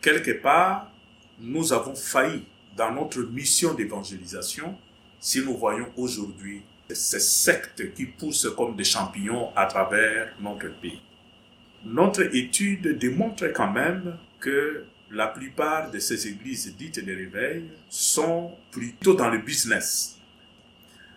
Quelque 0.00 0.40
part, 0.40 0.92
nous 1.40 1.72
avons 1.72 1.94
failli 1.94 2.44
dans 2.76 2.92
notre 2.92 3.20
mission 3.20 3.74
d'évangélisation 3.74 4.76
si 5.18 5.40
nous 5.40 5.56
voyons 5.56 5.88
aujourd'hui 5.96 6.62
ces 6.88 7.20
sectes 7.20 7.94
qui 7.94 8.06
poussent 8.06 8.48
comme 8.56 8.76
des 8.76 8.84
champignons 8.84 9.50
à 9.56 9.66
travers 9.66 10.34
notre 10.40 10.68
pays. 10.80 11.02
Notre 11.84 12.34
étude 12.34 12.98
démontre 12.98 13.46
quand 13.52 13.70
même 13.70 14.18
que 14.40 14.84
la 15.10 15.28
plupart 15.28 15.90
de 15.90 15.98
ces 15.98 16.28
églises 16.28 16.74
dites 16.76 17.04
de 17.04 17.12
réveil 17.14 17.70
sont 17.88 18.52
plutôt 18.70 19.14
dans 19.14 19.30
le 19.30 19.38
business. 19.38 20.18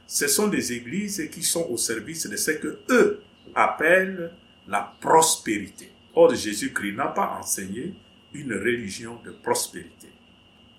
Ce 0.05 0.27
sont 0.27 0.47
des 0.47 0.73
églises 0.73 1.29
qui 1.31 1.43
sont 1.43 1.67
au 1.69 1.77
service 1.77 2.27
de 2.27 2.35
ce 2.35 2.51
que 2.51 2.79
eux 2.89 3.21
appellent 3.55 4.31
la 4.67 4.93
prospérité. 4.99 5.91
Or, 6.15 6.33
Jésus-Christ 6.33 6.95
n'a 6.95 7.07
pas 7.07 7.37
enseigné 7.39 7.93
une 8.33 8.53
religion 8.53 9.19
de 9.23 9.31
prospérité. 9.31 10.09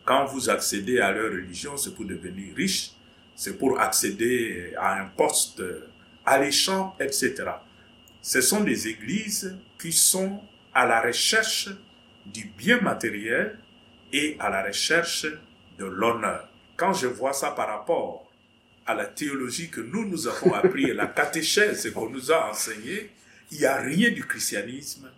Quand 0.05 0.27
vous 0.27 0.51
accédez 0.51 1.01
à 1.01 1.13
leur 1.13 1.33
religion, 1.33 1.77
c'est 1.77 1.95
pour 1.95 2.05
devenir 2.05 2.55
riche, 2.55 2.93
c'est 3.35 3.59
pour 3.59 3.81
accéder 3.81 4.75
à 4.79 5.01
un 5.01 5.07
poste 5.07 5.63
alléchant, 6.25 6.97
etc. 7.01 7.45
ce 8.23 8.41
sont 8.41 8.63
des 8.63 8.89
églises 8.89 9.57
qui 9.79 9.93
sont 9.93 10.43
à 10.75 10.87
la 10.87 11.01
recherche 11.01 11.69
du 12.27 12.47
bien 12.57 12.81
matériel 12.81 13.59
et 14.13 14.37
à 14.39 14.51
la 14.51 14.63
recherche 14.63 15.27
de 15.79 15.85
l'honneur. 15.85 16.49
Quand 16.77 16.93
je 16.93 17.07
vois 17.07 17.33
ça 17.33 17.51
par 17.51 17.69
rapport 17.69 18.31
à 18.87 18.95
la 18.95 19.07
théologie 19.07 19.71
que 19.71 19.81
nous 19.81 20.07
nous 20.07 20.27
avons 20.27 20.55
appris 20.55 20.85
et 20.85 20.95
la 20.95 21.07
catéchèse 21.21 21.91
qu'on 21.93 22.11
nous 22.11 22.33
a 22.33 22.51
enseignée, 22.51 23.11
il 23.51 23.59
n'y 23.59 23.67
a 23.67 23.77
rien 23.77 24.11
du 24.11 24.25
christianisme 24.25 25.11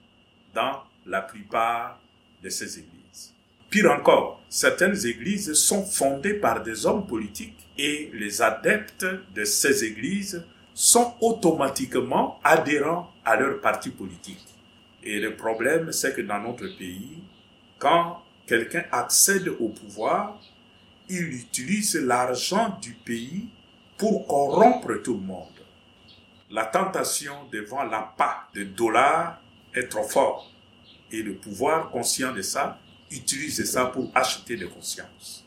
dans 0.54 0.82
la 1.06 1.22
plupart 1.22 2.01
de 2.42 2.48
ces 2.48 2.78
églises. 2.78 3.32
Pire 3.70 3.90
encore, 3.90 4.42
certaines 4.48 5.06
églises 5.06 5.54
sont 5.54 5.84
fondées 5.84 6.34
par 6.34 6.62
des 6.62 6.84
hommes 6.84 7.06
politiques 7.06 7.66
et 7.78 8.10
les 8.12 8.42
adeptes 8.42 9.06
de 9.34 9.44
ces 9.44 9.84
églises 9.84 10.44
sont 10.74 11.14
automatiquement 11.20 12.38
adhérents 12.44 13.10
à 13.24 13.36
leur 13.36 13.60
parti 13.60 13.90
politique. 13.90 14.44
Et 15.02 15.20
le 15.20 15.36
problème, 15.36 15.92
c'est 15.92 16.14
que 16.14 16.20
dans 16.20 16.38
notre 16.38 16.66
pays, 16.78 17.22
quand 17.78 18.22
quelqu'un 18.46 18.84
accède 18.92 19.48
au 19.48 19.68
pouvoir, 19.68 20.40
il 21.08 21.32
utilise 21.34 21.96
l'argent 21.96 22.78
du 22.80 22.92
pays 22.92 23.48
pour 23.96 24.26
corrompre 24.26 25.00
tout 25.02 25.14
le 25.14 25.20
monde. 25.20 25.48
La 26.50 26.66
tentation 26.66 27.34
devant 27.50 27.82
l'appât 27.84 28.48
de 28.54 28.64
dollars 28.64 29.40
est 29.74 29.88
trop 29.88 30.04
forte. 30.04 30.51
Et 31.14 31.22
le 31.22 31.34
pouvoir, 31.34 31.90
conscient 31.90 32.34
de 32.34 32.40
ça, 32.40 32.78
utilise 33.10 33.62
ça 33.64 33.84
pour 33.84 34.10
acheter 34.14 34.56
des 34.56 34.64
consciences. 34.64 35.44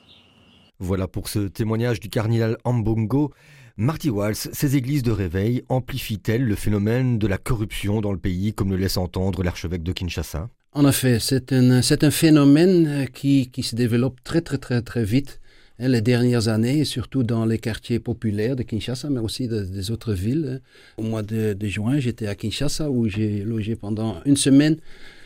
Voilà 0.77 1.07
pour 1.07 1.27
ce 1.27 1.47
témoignage 1.47 1.99
du 1.99 2.09
cardinal 2.09 2.57
Ambongo. 2.63 3.33
Marty 3.75 4.11
Walls, 4.11 4.35
ces 4.35 4.75
églises 4.77 5.01
de 5.01 5.11
réveil 5.11 5.63
amplifient-elles 5.67 6.43
le 6.43 6.55
phénomène 6.55 7.17
de 7.17 7.25
la 7.25 7.39
corruption 7.39 7.99
dans 7.99 8.11
le 8.11 8.19
pays, 8.19 8.53
comme 8.53 8.69
le 8.69 8.77
laisse 8.77 8.97
entendre 8.97 9.41
l'archevêque 9.41 9.81
de 9.81 9.91
Kinshasa? 9.91 10.49
En 10.73 10.87
effet, 10.87 11.17
c'est 11.19 11.51
un, 11.51 11.71
un, 11.71 12.11
phénomène 12.11 13.07
qui, 13.11 13.49
qui, 13.49 13.63
se 13.63 13.75
développe 13.75 14.23
très 14.23 14.41
très 14.41 14.59
très 14.59 14.81
très 14.81 15.03
vite 15.03 15.41
hein, 15.79 15.87
les 15.87 16.01
dernières 16.01 16.47
années, 16.47 16.85
surtout 16.85 17.23
dans 17.23 17.45
les 17.45 17.57
quartiers 17.57 17.99
populaires 17.99 18.55
de 18.55 18.63
Kinshasa, 18.63 19.09
mais 19.09 19.19
aussi 19.19 19.47
des 19.47 19.89
autres 19.89 20.13
villes. 20.13 20.61
Au 20.97 21.03
mois 21.03 21.23
de, 21.23 21.53
de 21.53 21.67
juin, 21.67 21.97
j'étais 21.97 22.27
à 22.27 22.35
Kinshasa 22.35 22.91
où 22.91 23.07
j'ai 23.07 23.43
logé 23.43 23.75
pendant 23.75 24.21
une 24.25 24.37
semaine 24.37 24.77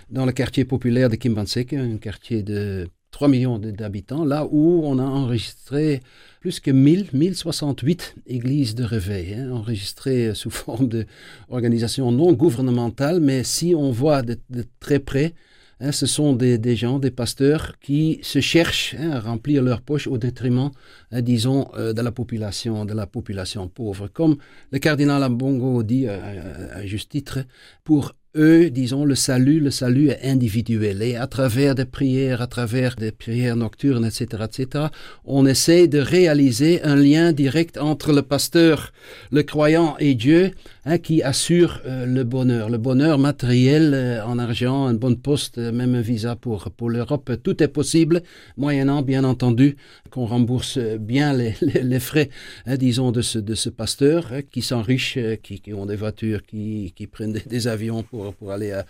dans 0.09 0.25
le 0.25 0.31
quartier 0.31 0.65
populaire 0.65 1.09
de 1.09 1.15
Kimbanseke, 1.15 1.73
un 1.73 1.97
quartier 1.97 2.43
de 2.43 2.89
3 3.11 3.27
millions 3.27 3.59
d'habitants, 3.59 4.23
là 4.23 4.47
où 4.49 4.81
on 4.85 4.99
a 4.99 5.03
enregistré 5.03 6.01
plus 6.41 6.59
que 6.59 6.71
1000, 6.71 7.07
1068 7.13 8.15
églises 8.27 8.75
de 8.75 8.83
réveil, 8.83 9.33
hein, 9.33 9.51
enregistrées 9.51 10.31
sous 10.35 10.49
forme 10.49 10.87
d'organisations 10.87 12.11
non 12.11 12.33
gouvernementales, 12.33 13.19
mais 13.19 13.43
si 13.43 13.73
on 13.75 13.91
voit 13.91 14.21
de, 14.21 14.37
très 14.79 14.99
près, 14.99 15.33
hein, 15.79 15.91
ce 15.91 16.05
sont 16.05 16.33
des, 16.33 16.75
gens, 16.75 16.99
des 16.99 17.11
pasteurs 17.11 17.77
qui 17.79 18.19
se 18.21 18.39
cherchent 18.39 18.95
hein, 18.97 19.11
à 19.11 19.19
remplir 19.19 19.63
leurs 19.63 19.81
poches 19.81 20.07
au 20.07 20.17
détriment, 20.17 20.71
disons, 21.11 21.69
euh, 21.75 21.93
de 21.93 22.01
la 22.01 22.11
population, 22.11 22.85
de 22.85 22.93
la 22.93 23.07
population 23.07 23.67
pauvre. 23.67 24.07
Comme 24.07 24.37
le 24.71 24.79
cardinal 24.79 25.23
Ambongo 25.23 25.83
dit 25.83 26.05
euh, 26.07 26.73
à 26.73 26.85
juste 26.85 27.11
titre, 27.11 27.39
pour 27.83 28.13
eux, 28.35 28.69
disons, 28.69 29.05
le 29.05 29.15
salut, 29.15 29.59
le 29.59 29.71
salut 29.71 30.09
est 30.09 30.23
individuel. 30.23 31.01
Et 31.01 31.15
à 31.15 31.27
travers 31.27 31.73
des 31.73 31.85
prières, 31.85 32.41
à 32.41 32.47
travers 32.47 32.95
des 32.95 33.11
prières 33.11 33.55
nocturnes, 33.55 34.05
etc., 34.05 34.43
etc., 34.45 34.85
on 35.25 35.45
essaie 35.45 35.87
de 35.87 35.99
réaliser 35.99 36.83
un 36.83 36.95
lien 36.95 37.31
direct 37.31 37.77
entre 37.77 38.13
le 38.13 38.21
pasteur, 38.21 38.93
le 39.31 39.41
croyant 39.43 39.95
et 39.99 40.13
Dieu, 40.13 40.51
hein, 40.85 40.99
qui 40.99 41.23
assure 41.23 41.81
euh, 41.85 42.05
le 42.05 42.23
bonheur. 42.23 42.69
Le 42.69 42.77
bonheur 42.77 43.17
matériel 43.17 43.93
euh, 43.93 44.23
en 44.23 44.37
argent, 44.37 44.85
un 44.85 44.93
bon 44.93 45.15
poste, 45.15 45.57
même 45.57 45.95
un 45.95 46.01
visa 46.01 46.35
pour, 46.35 46.69
pour 46.71 46.89
l'Europe, 46.89 47.31
tout 47.43 47.63
est 47.63 47.67
possible, 47.67 48.21
moyennant, 48.57 49.01
bien 49.01 49.23
entendu, 49.23 49.75
qu'on 50.09 50.25
rembourse 50.25 50.77
bien 50.77 51.33
les, 51.83 51.99
frais, 51.99 52.29
hein, 52.65 52.77
disons, 52.77 53.11
de 53.11 53.21
ce, 53.21 53.39
de 53.39 53.55
ce 53.55 53.69
pasteur, 53.69 54.31
hein, 54.31 54.41
qui 54.41 54.61
s'enrichit, 54.61 55.37
qui, 55.41 55.59
qui, 55.59 55.73
ont 55.73 55.85
des 55.85 55.95
voitures, 55.95 56.43
qui, 56.45 56.93
qui 56.95 57.07
prennent 57.07 57.33
des, 57.33 57.67
avions 57.67 58.03
pour 58.03 58.33
pour, 58.33 58.51
aller 58.51 58.71
à, 58.71 58.85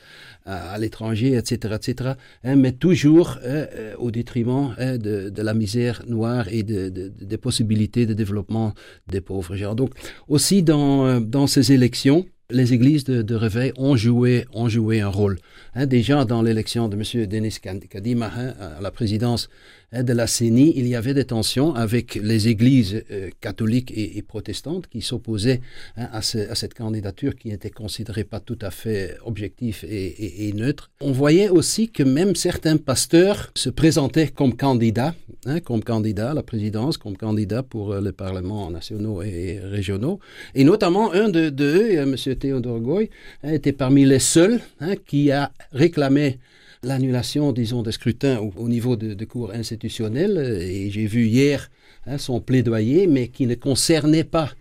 à, 0.46 0.78
l'étranger, 0.78 1.36
etc., 1.36 1.76
etc., 1.76 2.12
hein, 2.44 2.56
mais 2.56 2.72
toujours 2.72 3.38
euh, 3.44 3.94
au 3.98 4.12
détriment 4.12 4.76
de, 4.80 5.30
de, 5.30 5.42
la 5.42 5.54
misère 5.54 6.04
noire 6.08 6.48
et 6.50 6.64
de, 6.64 6.90
des 6.90 7.38
possibilités 7.38 8.06
de 8.06 8.14
développement 8.14 8.74
des 9.08 9.22
pauvres 9.22 9.56
gens. 9.56 9.76
Donc, 9.76 9.92
aussi 10.28 10.64
dans, 10.64 11.06
euh, 11.06 11.20
dans 11.20 11.48
ces 11.48 11.72
élections, 11.72 12.26
les 12.52 12.74
églises 12.74 13.04
de, 13.04 13.22
de, 13.22 13.36
réveil 13.36 13.72
ont 13.78 13.96
joué, 13.96 14.46
un 14.54 15.08
rôle. 15.08 15.38
Hein, 15.76 15.86
déjà 15.86 16.26
dans 16.26 16.42
l'élection 16.42 16.90
de 16.90 16.96
M. 16.96 17.28
Denis 17.28 17.60
Kadima 17.62 18.32
hein, 18.36 18.54
à 18.78 18.82
la 18.82 18.90
présidence 18.90 19.50
hein, 19.92 20.02
de 20.02 20.14
la 20.14 20.26
CENI, 20.26 20.74
il 20.76 20.88
y 20.88 20.96
avait 20.96 21.14
des 21.14 21.26
tensions 21.26 21.76
avec 21.76 22.16
les 22.16 22.48
églises 22.48 23.04
euh, 23.12 23.30
catholiques 23.40 23.94
et, 23.96 24.20
protestantes 24.24 24.88
qui 24.88 25.02
s'opposaient 25.02 25.62
hein, 25.96 26.10
à, 26.12 26.22
ce, 26.24 26.40
à, 26.50 26.56
cette 26.56 26.74
candidature 26.74 27.36
qui 27.36 27.50
n'était 27.50 27.70
considérée 27.70 28.24
pas 28.24 28.40
tout 28.40 28.58
à 28.62 28.72
fait 28.72 29.16
objective 29.26 29.86
et, 29.88 30.52
neutre. 30.54 30.90
On 31.02 31.12
voyait 31.12 31.50
aussi 31.50 31.90
que 31.90 32.02
même 32.02 32.36
certains 32.36 32.78
pasteurs 32.78 33.52
se 33.54 33.70
présentaient 33.70 34.30
comme 34.30 34.56
candidats, 34.56 35.14
comme 35.64 35.84
candidats 35.84 36.32
à 36.32 36.34
la 36.34 36.44
présidence, 36.44 36.98
comme 36.98 37.16
candidats 37.16 37.62
pour 37.62 37.94
euh, 37.94 38.02
les 38.02 38.12
parlements 38.12 38.72
nationaux 38.72 39.22
et 39.22 39.60
régionaux. 39.60 40.20
Et 40.56 40.64
notamment 40.64 41.14
un 41.14 41.30
de, 41.30 41.50
de 41.50 41.66
eux, 41.66 41.92
M. 41.94 42.16
Théodore 42.40 42.80
Goy, 42.80 43.10
était 43.44 43.74
parmi 43.74 44.06
les 44.06 44.20
seuls 44.20 44.60
qui 45.06 45.32
a 45.32 45.52
réclamé 45.72 46.40
l'annulation, 46.84 47.52
disons, 47.52 47.84
des 47.84 47.92
scrutins 47.92 48.40
au, 48.40 48.54
au 48.58 48.70
niveau 48.70 48.96
de, 48.96 49.26
cours 49.26 49.52
institutionnels. 49.52 50.38
Et 50.62 50.90
j'ai 50.90 51.06
vu 51.06 51.26
hier 51.26 51.70
hein, 52.06 52.18
son 52.18 52.40
plaidoyer, 52.40 53.08
mais 53.08 53.28
qui 53.28 53.48
ne 53.48 53.56
concernait 53.56 54.24
pas 54.24 54.52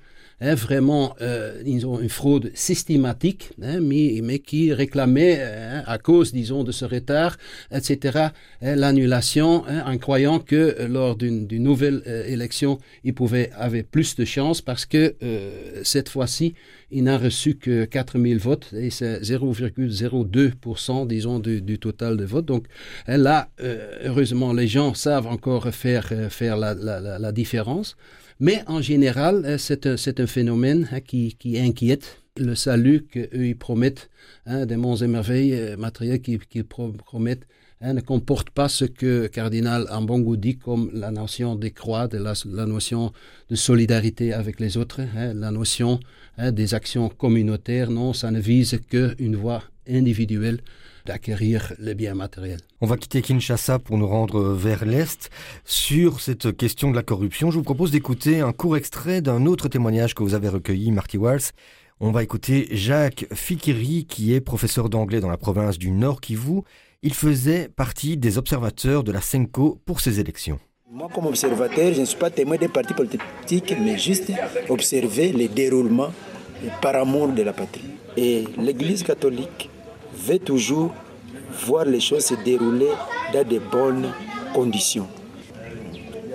hein, 0.41 0.55
vraiment 0.55 1.15
euh, 1.21 1.63
disons, 1.63 2.01
une 2.01 2.09
fraude 2.09 2.51
systématique, 2.55 3.51
hein, 3.63 3.81
mais, 3.81 4.39
qui 4.41 4.73
réclamait, 4.73 5.41
hein, 5.43 5.83
à 5.87 5.99
cause, 5.99 6.33
disons, 6.33 6.65
de 6.65 6.73
ce 6.73 6.85
retard, 6.85 7.37
etc., 7.73 8.29
hein, 8.63 8.77
l'annulation, 8.77 9.65
hein, 9.69 9.85
en 9.87 9.97
croyant 9.99 10.39
que 10.41 10.77
euh, 10.81 10.89
lors 10.89 11.17
d'une 11.17 11.47
nouvelle 11.63 12.03
euh, 12.07 12.27
élection, 12.27 12.79
il 13.05 13.15
pouvait 13.15 13.51
avoir 13.55 13.83
plus 13.85 14.17
de 14.17 14.25
chances 14.25 14.61
parce 14.61 14.87
que 14.87 15.15
cette 15.83 16.09
fois-ci, 16.09 16.55
il 16.91 17.05
n'a 17.05 17.19
reçu 17.19 17.57
que 17.57 17.85
4000 17.85 18.39
votes 18.39 18.73
et 18.73 18.91
c'est 18.91 19.21
0,02%, 19.21 21.07
disons, 21.07 21.39
du, 21.39 21.79
total 21.79 22.17
de 22.17 22.25
votes. 22.25 22.47
Donc 22.47 22.67
là, 23.07 23.51
euh, 23.61 23.91
heureusement, 24.05 24.53
les 24.53 24.67
gens 24.67 24.95
savent 24.95 25.27
encore 25.27 25.69
faire, 25.75 26.09
faire 26.31 26.57
la, 26.57 26.75
la, 26.75 27.33
différence. 27.33 27.97
Mais 28.41 28.63
en 28.67 28.81
général, 28.81 29.45
euh, 29.45 29.59
c'est 29.59 29.87
un, 29.87 29.97
un, 29.97 30.27
phénomène 30.27 30.89
hein, 30.93 31.01
qui, 31.01 31.35
qui, 31.39 31.59
inquiète 31.59 32.23
le 32.37 32.55
salut 32.55 33.05
qu'eux 33.05 33.55
promettent, 33.59 34.11
hein, 34.47 34.65
des 34.65 34.77
monts 34.77 34.97
et 34.97 35.09
merveilles 35.09 35.55
euh, 35.55 35.77
matériels 35.77 36.21
qu'ils 36.23 36.39
qu 36.39 36.65
promettent. 36.65 37.47
Hein, 37.81 37.93
ne 37.95 38.01
comporte 38.01 38.51
pas 38.51 38.69
ce 38.69 38.85
que 38.85 39.29
cardinal 39.29 39.87
Ambongo 39.91 40.37
dit 40.37 40.57
comme 40.57 40.91
la 40.93 41.13
notion 41.13 41.55
des 41.55 41.71
croix, 41.71 42.09
la, 42.13 42.67
notion 42.67 43.13
de 43.51 43.55
solidarité 43.55 44.33
avec 44.33 44.59
les 44.59 44.77
autres, 44.77 45.01
la 45.15 45.51
notion 45.53 46.01
hein, 46.39 46.53
des 46.53 46.75
actions 46.75 47.09
communautaires. 47.09 47.91
Non, 47.91 48.13
ça 48.13 48.31
ne 48.31 48.41
vise 48.41 48.81
qu'une 48.89 49.37
voie 49.37 49.63
individuelle 49.89 50.61
d'acquérir 51.07 51.73
les 51.79 51.95
biens 51.95 52.15
matériels. 52.15 52.61
On 52.81 52.87
va 52.87 52.97
quitter 52.97 53.23
Kinshasa 53.23 53.79
pour 53.79 53.99
nous 53.99 54.07
rendre 54.07 54.53
vers 54.53 54.85
l'Est. 54.85 55.31
Sur 55.65 56.21
cette 56.21 56.57
question 56.57 56.91
de 56.91 56.97
la 56.97 57.03
corruption, 57.03 57.51
je 57.51 57.57
vous 57.57 57.63
propose 57.63 57.91
d'écouter 57.91 58.41
un 58.41 58.53
court 58.53 58.77
extrait 58.77 59.23
d'un 59.23 59.47
autre 59.47 59.69
témoignage 59.69 60.15
que 60.15 60.23
vous 60.23 60.35
avez 60.35 60.49
recueilli, 60.49 60.93
Marty 60.93 61.17
Walls. 61.17 61.53
On 62.01 62.13
va 62.13 62.23
écouter 62.23 62.69
Jacques 62.71 63.27
Fikiri, 63.33 64.05
qui 64.07 64.33
est 64.33 64.41
professeur 64.41 64.89
d'anglais 64.89 65.21
dans 65.21 65.31
la 65.31 65.39
province 65.39 65.79
du 65.79 65.91
Nord 65.91 66.21
Kivu. 66.21 66.61
Il 67.03 67.15
faisait 67.15 67.69
partie 67.69 68.17
des 68.17 68.39
observateurs 68.39 69.03
de 69.03 69.11
la 69.11 69.21
Senko 69.21 69.81
pour 69.85 70.01
ces 70.01 70.21
élections. 70.21 70.61
Moi, 70.91 71.07
comme 71.15 71.27
observateur, 71.27 71.93
je 71.93 72.01
ne 72.01 72.07
suis 72.07 72.17
pas 72.17 72.31
témoin 72.31 72.57
des 72.57 72.69
partis 72.69 72.95
politiques, 72.95 73.75
mais 73.79 73.99
juste 73.99 74.33
observer 74.71 75.33
les 75.33 75.47
déroulements 75.47 76.11
par 76.81 76.97
amour 76.97 77.29
de 77.29 77.43
la 77.43 77.53
patrie. 77.53 77.83
Et 78.17 78.45
l'Église 78.57 79.03
catholique 79.03 79.69
veut 80.15 80.39
toujours 80.39 80.95
voir 81.67 81.85
les 81.85 82.01
choses 82.01 82.25
se 82.25 82.35
dérouler 82.43 82.89
dans 83.35 83.47
de 83.47 83.59
bonnes 83.59 84.11
conditions. 84.55 85.07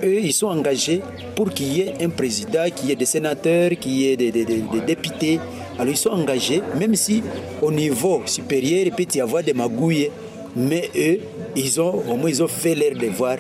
Eux, 0.03 0.19
ils 0.21 0.33
sont 0.33 0.49
engagés 0.49 1.01
pour 1.35 1.49
qu'il 1.49 1.73
y 1.75 1.81
ait 1.81 2.03
un 2.03 2.09
président, 2.09 2.65
qu'il 2.75 2.89
y 2.89 2.91
ait 2.91 2.95
des 2.95 3.05
sénateurs, 3.05 3.71
qu'il 3.71 3.93
y 3.93 4.11
ait 4.11 4.17
des, 4.17 4.45
députés. 4.85 5.39
Alors 5.79 5.91
ils 5.91 5.97
sont 5.97 6.11
engagés, 6.11 6.61
même 6.77 6.93
si 6.93 7.23
au 7.59 7.71
niveau 7.71 8.21
supérieur, 8.27 8.83
il 8.85 8.91
peut 8.91 9.11
y 9.15 9.19
avoir 9.19 9.41
des 9.41 9.53
magouilles, 9.53 10.11
mais 10.55 10.91
eux, 10.95 11.19
ils 11.55 11.81
ont, 11.81 12.03
au 12.07 12.15
moins, 12.17 12.29
ils 12.29 12.43
ont 12.43 12.47
fait 12.47 12.75
leur 12.75 12.95
devoir 12.95 13.37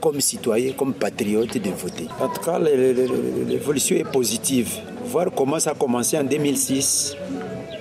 comme 0.00 0.20
citoyens, 0.20 0.72
comme 0.72 0.94
patriotes 0.94 1.58
de 1.58 1.70
voter. 1.70 2.06
En 2.20 2.28
tout 2.28 2.40
cas, 2.40 2.58
l'évolution 2.58 3.96
est 3.96 4.10
positive. 4.10 4.68
Voir 5.04 5.28
comment 5.34 5.58
ça 5.58 5.70
a 5.70 5.74
commencé 5.74 6.18
en 6.18 6.24
2006 6.24 7.16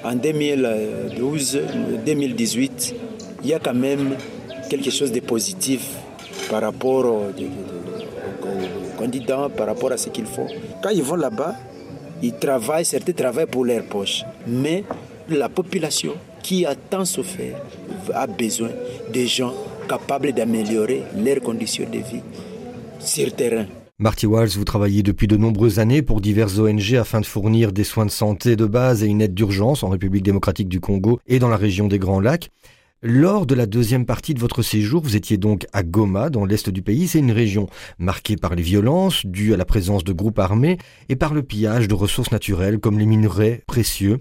en 0.05 0.13
2012, 0.13 1.59
2018, 2.05 2.95
il 3.43 3.49
y 3.49 3.53
a 3.55 3.59
quand 3.59 3.73
même 3.73 4.15
quelque 4.69 4.91
chose 4.91 5.11
de 5.11 5.19
positif 5.19 5.81
par 6.47 6.61
rapport 6.61 7.05
aux, 7.05 7.31
candidats, 8.99 9.49
par 9.57 9.65
rapport 9.65 9.91
à 9.91 9.97
ce 9.97 10.09
qu'il 10.09 10.27
faut. 10.27 10.45
Quand 10.83 10.89
ils 10.89 11.01
vont 11.01 11.15
là-bas, 11.15 11.55
ils 12.21 12.35
travaillent, 12.35 12.85
certains 12.85 13.13
travaillent 13.13 13.47
pour 13.47 13.65
leur 13.65 13.83
poche. 13.85 14.23
Mais 14.45 14.83
la 15.27 15.49
population 15.49 16.13
qui 16.43 16.67
a 16.67 16.75
tant 16.75 17.03
souffert 17.03 17.57
a 18.13 18.27
besoin 18.27 18.69
de 19.11 19.21
gens 19.21 19.53
capables 19.87 20.33
d'améliorer 20.33 21.03
leurs 21.17 21.41
conditions 21.41 21.89
de 21.89 21.99
vie 21.99 22.23
sur 22.99 23.35
terrain. 23.35 23.65
Marty 23.97 24.25
Walls, 24.25 24.49
vous 24.49 24.65
travaillez 24.65 25.03
depuis 25.03 25.27
de 25.27 25.37
nombreuses 25.37 25.79
années 25.79 26.01
pour 26.01 26.19
diverses 26.19 26.59
ONG 26.59 26.95
afin 26.95 27.21
de 27.21 27.25
fournir 27.25 27.71
des 27.71 27.85
soins 27.85 28.05
de 28.05 28.11
santé 28.11 28.57
de 28.57 28.65
base 28.65 29.03
et 29.03 29.07
une 29.07 29.21
aide 29.21 29.33
d'urgence 29.33 29.83
en 29.83 29.89
République 29.89 30.23
démocratique 30.23 30.67
du 30.67 30.81
Congo 30.81 31.19
et 31.27 31.39
dans 31.39 31.47
la 31.47 31.55
région 31.55 31.87
des 31.87 31.97
Grands 31.97 32.19
Lacs. 32.19 32.49
Lors 33.01 33.45
de 33.45 33.55
la 33.55 33.67
deuxième 33.67 34.05
partie 34.05 34.33
de 34.33 34.39
votre 34.39 34.63
séjour, 34.63 35.01
vous 35.01 35.15
étiez 35.15 35.37
donc 35.37 35.67
à 35.73 35.83
Goma, 35.83 36.29
dans 36.29 36.43
l'est 36.43 36.69
du 36.69 36.81
pays. 36.81 37.07
C'est 37.07 37.19
une 37.19 37.31
région 37.31 37.67
marquée 37.99 38.35
par 38.35 38.55
les 38.55 38.63
violences 38.63 39.25
dues 39.25 39.53
à 39.53 39.57
la 39.57 39.65
présence 39.65 40.03
de 40.03 40.11
groupes 40.11 40.39
armés 40.39 40.77
et 41.07 41.15
par 41.15 41.33
le 41.33 41.43
pillage 41.43 41.87
de 41.87 41.93
ressources 41.93 42.31
naturelles 42.31 42.79
comme 42.79 42.97
les 42.97 43.05
minerais 43.05 43.63
précieux. 43.67 44.19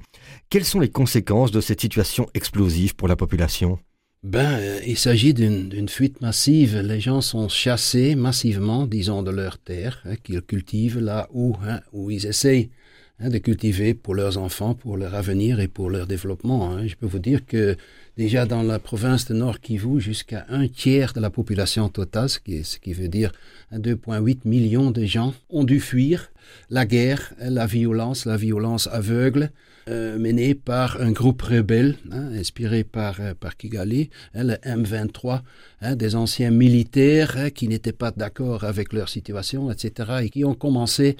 Quelles 0.50 0.64
sont 0.64 0.80
les 0.80 0.90
conséquences 0.90 1.50
de 1.50 1.60
cette 1.60 1.80
situation 1.80 2.26
explosive 2.34 2.94
pour 2.94 3.08
la 3.08 3.16
population? 3.16 3.78
Ben, 4.24 4.58
euh, 4.58 4.80
il 4.86 4.96
s'agit 4.96 5.34
d'une 5.34 5.88
fuite 5.88 6.22
massive. 6.22 6.78
Les 6.78 6.98
gens 6.98 7.20
sont 7.20 7.50
chassés 7.50 8.14
massivement, 8.14 8.86
disons, 8.86 9.22
de 9.22 9.30
leurs 9.30 9.58
terres, 9.58 10.00
hein, 10.06 10.14
qu'ils 10.22 10.40
cultivent 10.40 10.98
là 10.98 11.28
où, 11.30 11.54
hein, 11.62 11.80
où 11.92 12.10
ils 12.10 12.24
essayent 12.24 12.70
hein, 13.20 13.28
de 13.28 13.36
cultiver 13.36 13.92
pour 13.92 14.14
leurs 14.14 14.38
enfants, 14.38 14.74
pour 14.74 14.96
leur 14.96 15.14
avenir 15.14 15.60
et 15.60 15.68
pour 15.68 15.90
leur 15.90 16.06
développement. 16.06 16.86
Je 16.86 16.94
peux 16.94 17.04
vous 17.06 17.18
dire 17.18 17.44
que 17.44 17.76
déjà 18.16 18.46
dans 18.46 18.62
la 18.62 18.78
province 18.78 19.26
de 19.26 19.34
Nord 19.34 19.60
Kivu, 19.60 20.00
jusqu'à 20.00 20.46
un 20.48 20.68
tiers 20.68 21.12
de 21.12 21.20
la 21.20 21.28
population 21.28 21.90
totale, 21.90 22.30
ce 22.30 22.38
qui, 22.38 22.64
ce 22.64 22.78
qui 22.78 22.94
veut 22.94 23.08
dire 23.08 23.30
2,8 23.74 24.38
millions 24.46 24.90
de 24.90 25.04
gens, 25.04 25.34
ont 25.50 25.64
dû 25.64 25.80
fuir 25.80 26.32
la 26.70 26.86
guerre, 26.86 27.34
la 27.40 27.66
violence, 27.66 28.24
la 28.24 28.38
violence 28.38 28.86
aveugle, 28.86 29.50
euh, 29.88 30.18
mené 30.18 30.54
par 30.54 31.00
un 31.00 31.12
groupe 31.12 31.42
rebelle, 31.42 31.96
hein, 32.10 32.32
inspiré 32.34 32.84
par, 32.84 33.20
euh, 33.20 33.34
par 33.38 33.56
Kigali, 33.56 34.10
hein, 34.34 34.44
le 34.44 34.54
M23, 34.54 35.42
hein, 35.82 35.96
des 35.96 36.14
anciens 36.16 36.50
militaires 36.50 37.52
qui 37.54 37.68
n'étaient 37.68 37.92
pas 37.92 38.10
d'accord 38.10 38.64
avec 38.64 38.92
leur 38.92 39.08
situation, 39.08 39.70
etc., 39.70 40.20
et 40.22 40.30
qui 40.30 40.44
ont 40.44 40.54
commencé 40.54 41.16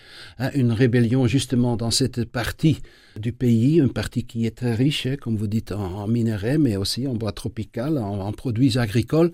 une 0.55 0.73
rébellion 0.73 1.27
justement 1.27 1.77
dans 1.77 1.91
cette 1.91 2.25
partie 2.25 2.81
du 3.17 3.33
pays, 3.33 3.79
une 3.79 3.93
partie 3.93 4.25
qui 4.25 4.47
est 4.47 4.57
très 4.57 4.75
riche, 4.75 5.09
comme 5.21 5.37
vous 5.37 5.47
dites, 5.47 5.73
en, 5.73 6.07
minerais, 6.07 6.59
mais 6.59 6.77
aussi 6.77 7.07
en 7.07 7.15
bois 7.15 7.33
tropical, 7.33 7.99
en, 7.99 8.33
produits 8.33 8.79
agricoles. 8.79 9.33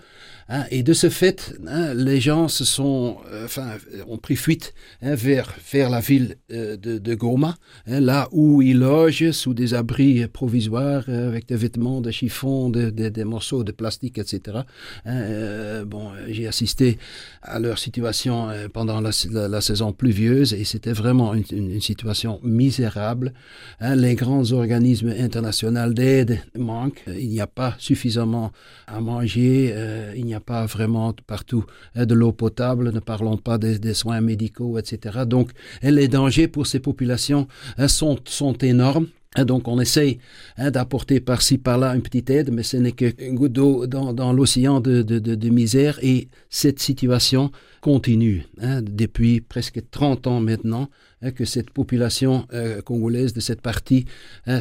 et 0.71 0.83
de 0.83 0.93
ce 0.93 1.09
fait, 1.09 1.55
les 1.95 2.21
gens 2.21 2.49
se 2.49 2.65
sont, 2.65 3.19
euh, 3.33 3.45
enfin, 3.45 3.77
ont 4.09 4.19
pris 4.19 4.37
fuite 4.37 4.75
vers, 5.01 5.55
vers 5.73 5.91
la 5.91 6.01
ville 6.01 6.37
de, 6.49 6.77
de 6.77 7.15
Goma, 7.15 7.57
là 7.87 8.29
où 8.33 8.63
ils 8.63 8.79
logent 8.79 9.31
sous 9.31 9.55
des 9.55 9.75
abris 9.75 10.27
provisoires 10.29 11.05
euh, 11.09 11.29
avec 11.29 11.47
des 11.47 11.57
vêtements 11.57 12.01
de 12.01 12.11
chiffon, 12.11 12.71
des 12.71 13.25
morceaux 13.25 13.65
de 13.65 13.73
plastique, 13.73 14.19
etc. 14.19 14.59
Hein, 15.05 15.21
euh, 15.21 15.85
bon, 15.85 16.11
j'ai 16.29 16.47
assisté 16.47 16.99
à 17.43 17.59
leur 17.59 17.79
situation 17.79 18.49
euh, 18.51 18.69
pendant 18.69 19.01
la, 19.01 19.13
saison 19.61 19.93
pluvieuse 19.93 20.55
et 20.55 20.65
c'était 20.65 20.93
vraiment 20.93 21.35
une, 21.35 21.81
situation 21.81 22.41
misérable. 22.43 23.33
Hein, 23.81 23.97
les 23.97 24.15
grands 24.15 24.53
organismes 24.53 25.15
internationaux 25.19 25.93
d'aide 25.93 26.41
manquent. 26.57 27.05
Il 27.07 27.29
n'y 27.29 27.41
a 27.41 27.47
pas 27.47 27.75
suffisamment 27.79 28.53
à 28.87 29.01
manger. 29.01 29.75
il 30.17 30.25
n'y 30.25 30.35
a 30.35 30.41
pas 30.41 30.67
vraiment 30.67 31.13
partout 31.27 31.65
de 31.95 32.15
l'eau 32.15 32.33
potable. 32.33 32.93
Ne 32.93 33.01
parlons 33.01 33.37
pas 33.37 33.59
des, 33.59 33.95
soins 33.95 34.21
médicaux, 34.21 34.79
etc. 34.79 35.21
Donc, 35.27 35.51
les 35.83 36.09
dangers 36.09 36.49
pour 36.49 36.67
ces 36.67 36.81
populations 36.81 37.47
hein, 37.79 37.89
sont 37.89 38.59
énormes. 38.63 39.07
Hein, 39.37 39.45
donc 39.45 39.69
on 39.69 39.79
essaye 39.79 40.19
hein, 40.57 40.73
d'apporter 40.73 41.21
par-ci 41.21 41.57
par-là 41.57 41.95
une 41.95 42.03
petite 42.03 42.31
aide, 42.31 42.51
mais 42.53 42.65
ce 42.65 42.77
n'est 42.77 42.91
qu'une 42.91 43.37
goutte 43.37 43.53
d'eau 43.53 43.87
dans, 43.87 44.33
l'océan 44.33 44.81
de, 44.81 45.49
misère 45.49 46.01
et 46.03 46.29
cette 46.49 46.81
situation 46.81 47.53
continue 47.81 48.45
hein, 48.61 48.83
depuis 48.83 49.41
presque 49.41 49.83
30 49.89 50.27
ans 50.27 50.41
maintenant 50.41 50.91
que 51.37 51.45
cette 51.45 51.71
population 51.71 52.49
euh, 52.53 52.83
congolaise 52.83 53.33
de 53.33 53.39
cette 53.41 53.61
partie 53.61 54.07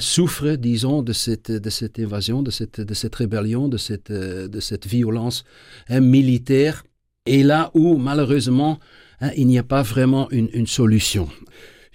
souffre, 0.02 0.52
disons, 0.52 1.02
de 1.02 1.14
cette, 1.14 1.52
de 1.52 2.04
invasion, 2.04 2.44
de 2.44 2.52
cette, 2.52 3.16
rébellion, 3.16 3.70
de 3.70 3.78
cette, 3.78 4.12
euh, 4.12 4.48
violence 4.86 5.46
militaire. 5.90 6.84
Et 7.26 7.42
là 7.42 7.72
où 7.74 7.98
malheureusement 7.98 8.80
il 9.36 9.48
n'y 9.48 9.58
a 9.58 9.64
pas 9.64 9.82
vraiment 9.82 10.30
une 10.32 10.68
solution. 10.68 11.28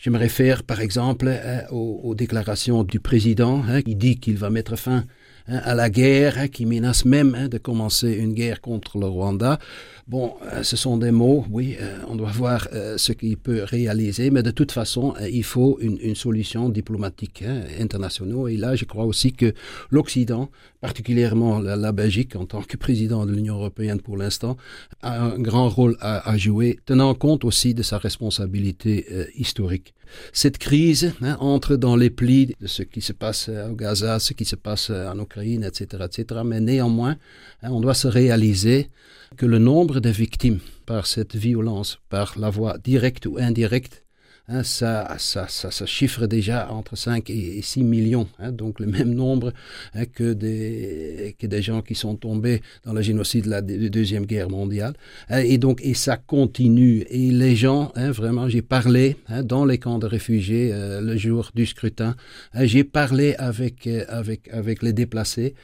Je 0.04 0.10
me 0.10 0.18
réfère 0.18 0.64
par 0.64 0.82
exemple 0.82 1.28
euh, 1.28 1.66
aux, 1.70 2.14
déclarations 2.14 2.84
du 2.84 3.00
président 3.00 3.62
hein, 3.66 3.80
qui 3.80 3.94
dit 3.94 4.20
qu'il 4.20 4.36
va 4.36 4.50
mettre 4.50 4.76
fin 4.76 5.06
hein, 5.48 5.60
à 5.64 5.74
la 5.74 5.90
guerre, 5.90 6.38
hein, 6.38 6.48
qui 6.48 6.66
menace 6.66 7.04
même 7.04 7.48
de 7.48 7.58
commencer 7.58 8.12
une 8.12 8.34
guerre 8.34 8.60
contre 8.60 8.98
le 8.98 9.06
Rwanda. 9.06 9.58
Bon, 10.06 10.34
euh, 10.52 10.62
ce 10.62 10.76
sont 10.76 10.98
des 10.98 11.10
mots, 11.10 11.46
oui, 11.50 11.76
euh, 11.80 11.98
on 12.08 12.14
doit 12.14 12.30
voir 12.30 12.68
ce 12.96 13.12
qu'il 13.12 13.38
peut 13.38 13.62
réaliser, 13.64 14.30
mais 14.30 14.42
de 14.42 14.50
toute 14.50 14.70
façon, 14.70 15.14
il 15.30 15.44
faut 15.44 15.78
une, 15.80 16.14
solution 16.14 16.68
diplomatique 16.68 17.42
internationale. 17.80 18.50
Et 18.50 18.56
là, 18.56 18.76
je 18.76 18.84
crois 18.84 19.04
aussi 19.04 19.32
que 19.32 19.54
l'Occident, 19.90 20.50
particulièrement 20.80 21.58
la, 21.58 21.92
Belgique 21.92 22.36
en 22.36 22.44
tant 22.44 22.62
que 22.62 22.76
président 22.76 23.24
de 23.24 23.32
l'Union 23.32 23.56
européenne 23.56 24.00
pour 24.00 24.16
l'instant, 24.16 24.56
a 25.02 25.22
un 25.22 25.38
grand 25.38 25.68
rôle 25.68 25.96
à, 26.00 26.36
jouer, 26.36 26.78
tenant 26.84 27.14
compte 27.14 27.44
aussi 27.44 27.74
de 27.74 27.82
sa 27.82 27.98
responsabilité 27.98 29.06
historique. 29.34 29.94
Cette 30.32 30.58
crise 30.58 31.14
hein, 31.22 31.36
entre 31.40 31.76
dans 31.76 31.96
les 31.96 32.10
plis 32.10 32.54
de 32.60 32.66
ce 32.66 32.82
qui 32.82 33.00
se 33.00 33.12
passe 33.12 33.48
au 33.48 33.74
Gaza, 33.74 34.18
ce 34.18 34.32
qui 34.32 34.44
se 34.44 34.56
passe 34.56 34.90
en 34.90 35.18
Ukraine, 35.18 35.33
etc.. 35.42 36.42
Mais 36.44 36.60
néanmoins, 36.60 37.16
hein, 37.62 37.70
on 37.70 37.80
doit 37.80 37.94
se 37.94 38.08
réaliser 38.08 38.90
que 39.36 39.46
le 39.46 39.58
nombre 39.58 40.00
de 40.00 40.10
victimes 40.10 40.60
par 40.86 41.06
cette 41.06 41.34
violence, 41.34 42.00
par 42.08 42.38
la 42.38 42.50
voie 42.50 42.78
directe 42.78 43.26
ou 43.26 43.36
indirecte, 43.38 44.03
Hein, 44.46 44.62
ça, 44.62 45.16
ça, 45.18 45.48
ça, 45.48 45.70
ça, 45.70 45.86
chiffre 45.86 46.26
déjà 46.26 46.70
entre 46.70 46.96
5 46.96 47.30
et 47.30 47.62
6 47.62 47.82
millions, 47.82 48.28
hein, 48.38 48.52
donc 48.52 48.78
le 48.78 48.84
même 48.86 49.14
nombre 49.14 49.54
hein, 49.94 50.04
que, 50.04 50.34
des, 50.34 51.34
que 51.38 51.46
des 51.46 51.62
gens 51.62 51.80
qui 51.80 51.94
sont 51.94 52.14
tombés 52.16 52.60
dans 52.84 52.92
le 52.92 53.00
génocide 53.00 53.46
de 53.46 53.50
la 53.50 53.62
Deuxième 53.62 54.26
Guerre 54.26 54.50
mondiale. 54.50 54.92
et 55.30 55.56
donc, 55.56 55.80
et 55.82 55.94
ça 55.94 56.18
continue. 56.18 57.06
Et 57.08 57.30
les 57.30 57.56
gens, 57.56 57.90
vraiment, 57.96 58.46
j'ai 58.46 58.60
parlé 58.60 59.16
dans 59.44 59.64
les 59.64 59.78
camps 59.78 59.98
de 59.98 60.06
réfugiés 60.06 60.72
euh, 60.72 61.00
le 61.00 61.16
jour 61.16 61.50
du 61.54 61.64
scrutin, 61.64 62.14
j'ai 62.54 62.84
parlé 62.84 63.34
avec, 63.36 63.86
euh, 63.86 64.04
avec, 64.08 64.48
avec 64.48 64.82
les 64.82 64.92
déplacés 64.92 65.54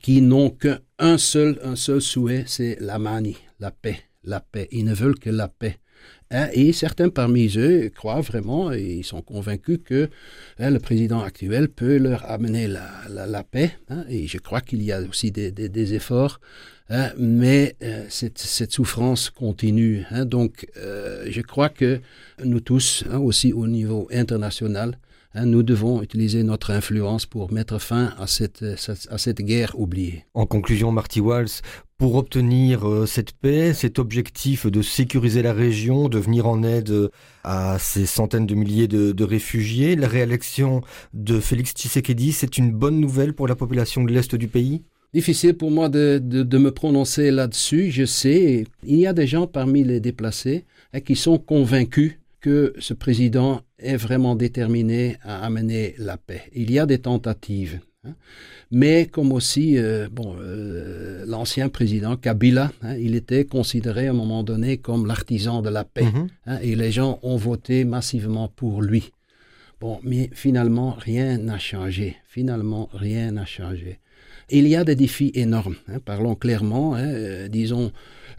qui 0.00 0.20
n'ont 0.20 0.50
qu'un 0.50 1.18
seul, 1.18 1.58
un 1.62 1.76
seul 1.76 2.00
souhait, 2.00 2.44
c'est 2.46 2.76
la 2.80 2.98
manie, 2.98 3.36
la 3.60 3.70
paix, 3.70 4.00
la 4.24 4.40
paix. 4.40 4.68
Ils 4.72 4.84
ne 4.84 4.94
veulent 4.94 5.18
que 5.18 5.30
la 5.30 5.48
paix. 5.48 5.78
Hein, 6.32 6.48
et 6.52 6.72
certains 6.72 7.08
parmi 7.08 7.56
eux 7.56 7.88
croient 7.94 8.20
vraiment 8.20 8.72
et 8.72 8.96
ils 8.98 9.04
sont 9.04 9.22
convaincus 9.22 9.78
que 9.84 10.08
hein, 10.58 10.70
le 10.70 10.80
président 10.80 11.20
actuel 11.20 11.68
peut 11.68 11.98
leur 11.98 12.28
amener 12.28 12.66
la, 12.66 13.44
paix. 13.44 13.70
Hein, 13.88 14.04
et 14.08 14.26
je 14.26 14.38
crois 14.38 14.60
qu'il 14.60 14.82
y 14.82 14.90
a 14.90 15.00
aussi 15.02 15.30
des, 15.30 15.94
efforts, 15.94 16.40
mais 17.16 17.76
euh, 17.82 18.06
cette, 18.08 18.72
souffrance 18.72 19.30
continue. 19.30 20.04
donc 20.24 20.66
euh, 20.76 21.26
je 21.30 21.40
crois 21.42 21.68
que 21.68 22.00
nous 22.44 22.60
tous, 22.60 23.04
aussi 23.12 23.52
au 23.52 23.68
niveau 23.68 24.08
international, 24.12 24.98
nous 25.44 25.62
devons 25.62 26.02
utiliser 26.02 26.42
notre 26.42 26.70
influence 26.70 27.26
pour 27.26 27.52
mettre 27.52 27.78
fin 27.78 28.14
à 28.18 28.26
cette, 28.26 28.64
à 29.10 29.18
cette 29.18 29.42
guerre 29.42 29.78
oubliée. 29.78 30.24
En 30.32 30.46
conclusion, 30.46 30.92
Marty 30.92 31.20
Walls, 31.20 31.60
pour 31.98 32.16
obtenir 32.16 32.86
euh, 32.88 33.06
cette 33.06 33.32
paix, 33.32 33.72
cet 33.72 33.98
objectif 33.98 34.66
de 34.66 34.82
sécuriser 34.82 35.42
la 35.42 35.52
région, 35.52 36.08
de 36.08 36.18
venir 36.18 36.46
en 36.46 36.62
aide 36.62 36.90
euh, 36.90 37.08
à 37.42 37.78
ces 37.78 38.06
centaines 38.06 38.46
de 38.46 38.54
milliers 38.54 38.88
de, 38.88 39.24
réfugiés, 39.24 39.96
la 39.96 40.08
réélection 40.08 40.82
de 41.14 41.40
Félix 41.40 41.72
Tshisekedi, 41.72 42.32
c'est 42.32 42.58
une 42.58 42.70
bonne 42.70 43.00
nouvelle 43.00 43.32
pour 43.32 43.48
la 43.48 43.56
population 43.56 44.04
de 44.04 44.12
l'Est 44.12 44.34
du 44.34 44.48
pays? 44.48 44.82
Difficile 45.14 45.54
pour 45.54 45.70
moi 45.70 45.88
de, 45.88 46.18
me 46.58 46.70
prononcer 46.70 47.30
là-dessus. 47.30 47.90
Je 47.90 48.04
sais, 48.04 48.66
il 48.84 48.96
y 48.96 49.06
a 49.06 49.14
des 49.14 49.26
gens 49.26 49.46
parmi 49.46 49.82
les 49.82 50.00
déplacés 50.00 50.64
hein, 50.92 51.00
qui 51.00 51.16
sont 51.16 51.38
convaincus 51.38 52.18
que 52.40 52.74
ce 52.78 52.92
président 52.92 53.62
est 53.78 53.96
vraiment 53.96 54.36
déterminé 54.36 55.16
à 55.22 55.44
amener 55.46 55.94
la 55.98 56.18
paix. 56.18 56.42
Il 56.54 56.70
y 56.70 56.78
a 56.78 56.86
des 56.86 56.98
tentatives. 56.98 57.80
Hein. 58.06 58.14
Mais 58.70 59.06
comme 59.06 59.32
aussi, 59.32 59.78
euh, 59.78 60.08
bon, 60.10 60.36
euh, 60.40 61.24
l'ancien 61.26 61.68
président 61.68 62.16
Kabila, 62.16 62.72
hein, 62.82 62.96
il 62.96 63.14
était 63.14 63.44
considéré 63.44 64.08
à 64.08 64.10
un 64.10 64.14
moment 64.14 64.42
donné 64.42 64.78
comme 64.78 65.06
l'artisan 65.06 65.62
de 65.62 65.70
la 65.70 65.84
paix. 65.84 66.04
Mhm. 66.04 66.28
Hein, 66.46 66.58
et 66.62 66.74
les 66.74 66.90
gens 66.90 67.18
ont 67.22 67.36
voté 67.36 67.84
massivement 67.84 68.48
pour 68.48 68.82
lui. 68.82 69.12
Bon, 69.80 70.00
mais 70.02 70.30
finalement, 70.32 70.96
rien 70.98 71.38
n'a 71.38 71.58
changé. 71.58 72.16
Finalement, 72.26 72.88
rien 72.92 73.32
n'a 73.32 73.44
changé. 73.44 74.00
Il 74.48 74.66
y 74.68 74.76
a 74.76 74.84
des 74.84 74.94
défis 74.94 75.32
énormes, 75.34 75.74
hein, 75.88 75.98
parlons 76.04 76.36
clairement, 76.36 76.94
hein, 76.94 77.04
euh, 77.04 77.48
disons, 77.48 77.90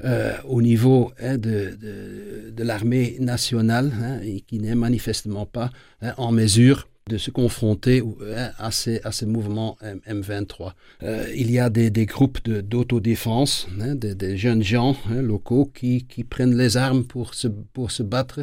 euh, 0.06 0.34
au 0.48 0.62
niveau 0.62 1.12
hein, 1.20 1.38
de, 1.38 1.78
de, 1.80 2.50
de 2.52 2.64
l'armée 2.64 3.18
nationale, 3.20 3.92
qui 4.48 4.60
n'est 4.60 4.76
manifestement 4.76 5.46
pas 5.46 5.70
en 6.18 6.32
mesure 6.32 6.88
de 7.08 7.18
se 7.18 7.32
confronter 7.32 8.04
hein, 8.36 8.52
à 8.58 8.72
ces, 8.72 9.02
à 9.04 9.12
mouvements 9.26 9.78
M23. 10.08 10.74
Euh, 11.04 11.26
il 11.36 11.52
y 11.52 11.60
a 11.60 11.70
des, 11.70 12.06
groupes 12.06 12.48
d'autodéfense, 12.48 13.68
hein, 13.80 13.96
des, 13.96 14.38
jeunes 14.38 14.64
gens 14.64 14.96
hein, 15.10 15.22
locaux 15.22 15.72
qui, 15.74 16.06
prennent 16.30 16.58
les 16.58 16.78
armes 16.78 17.04
pour 17.04 17.34
se, 17.34 17.48
battre, 18.04 18.42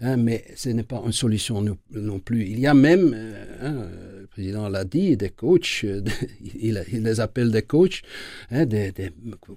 hein, 0.00 0.16
mais 0.16 0.44
ce 0.56 0.70
n'est 0.70 0.82
pas 0.82 1.02
une 1.04 1.12
solution 1.12 1.62
non, 1.92 2.18
plus. 2.18 2.46
Il 2.46 2.60
y 2.60 2.66
a 2.66 2.74
même, 2.74 3.14
euh, 3.14 4.20
le 4.22 4.26
président 4.26 4.68
l'a 4.68 4.84
dit, 4.84 5.16
des 5.16 5.30
coachs, 5.30 5.82
euh, 5.84 6.02
il, 6.60 6.84
les 6.92 7.20
appelle 7.20 7.50
des 7.50 7.62
coachs, 7.62 8.02
des, 8.50 8.92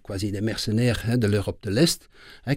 quasi 0.05 0.31
des 0.31 0.41
mercenaires 0.41 1.17
de 1.17 1.27
l'Europe 1.27 1.59
de 1.63 1.71
l'Est, 1.71 2.09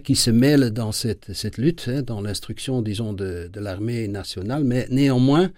qui 0.03 0.15
se 0.15 0.31
mêlent 0.31 0.71
dans 0.71 0.91
cette, 0.91 1.57
lutte, 1.57 1.89
dans 1.89 2.21
l'instruction, 2.21 2.81
disons, 2.81 3.13
de 3.13 3.49
l'armée 3.59 4.07
nationale, 4.07 4.63
mais 4.63 4.87
néanmoins, 4.89 5.51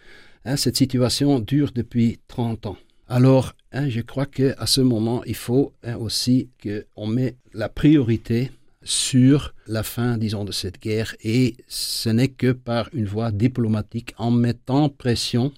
Hein, 0.45 0.55
cette 0.55 0.77
situation 0.77 1.39
dure 1.39 1.71
depuis 1.73 2.19
30 2.27 2.65
ans. 2.67 2.77
Alors, 3.07 3.53
hein, 3.71 3.89
je 3.89 4.01
crois 4.01 4.25
qu'à 4.25 4.65
ce 4.65 4.81
moment, 4.81 5.23
il 5.25 5.35
faut 5.35 5.73
hein, 5.83 5.97
aussi 5.97 6.49
qu'on 6.63 7.07
met 7.07 7.35
la 7.53 7.67
priorité 7.67 8.51
sur 8.83 9.53
la 9.67 9.83
fin, 9.83 10.17
disons, 10.17 10.45
de 10.45 10.51
cette 10.51 10.81
guerre, 10.81 11.15
et 11.23 11.55
ce 11.67 12.09
n'est 12.09 12.29
que 12.29 12.51
par 12.51 12.89
une 12.93 13.05
voie 13.05 13.31
diplomatique 13.31 14.13
en 14.17 14.31
mettant 14.31 14.89
pression 14.89 15.51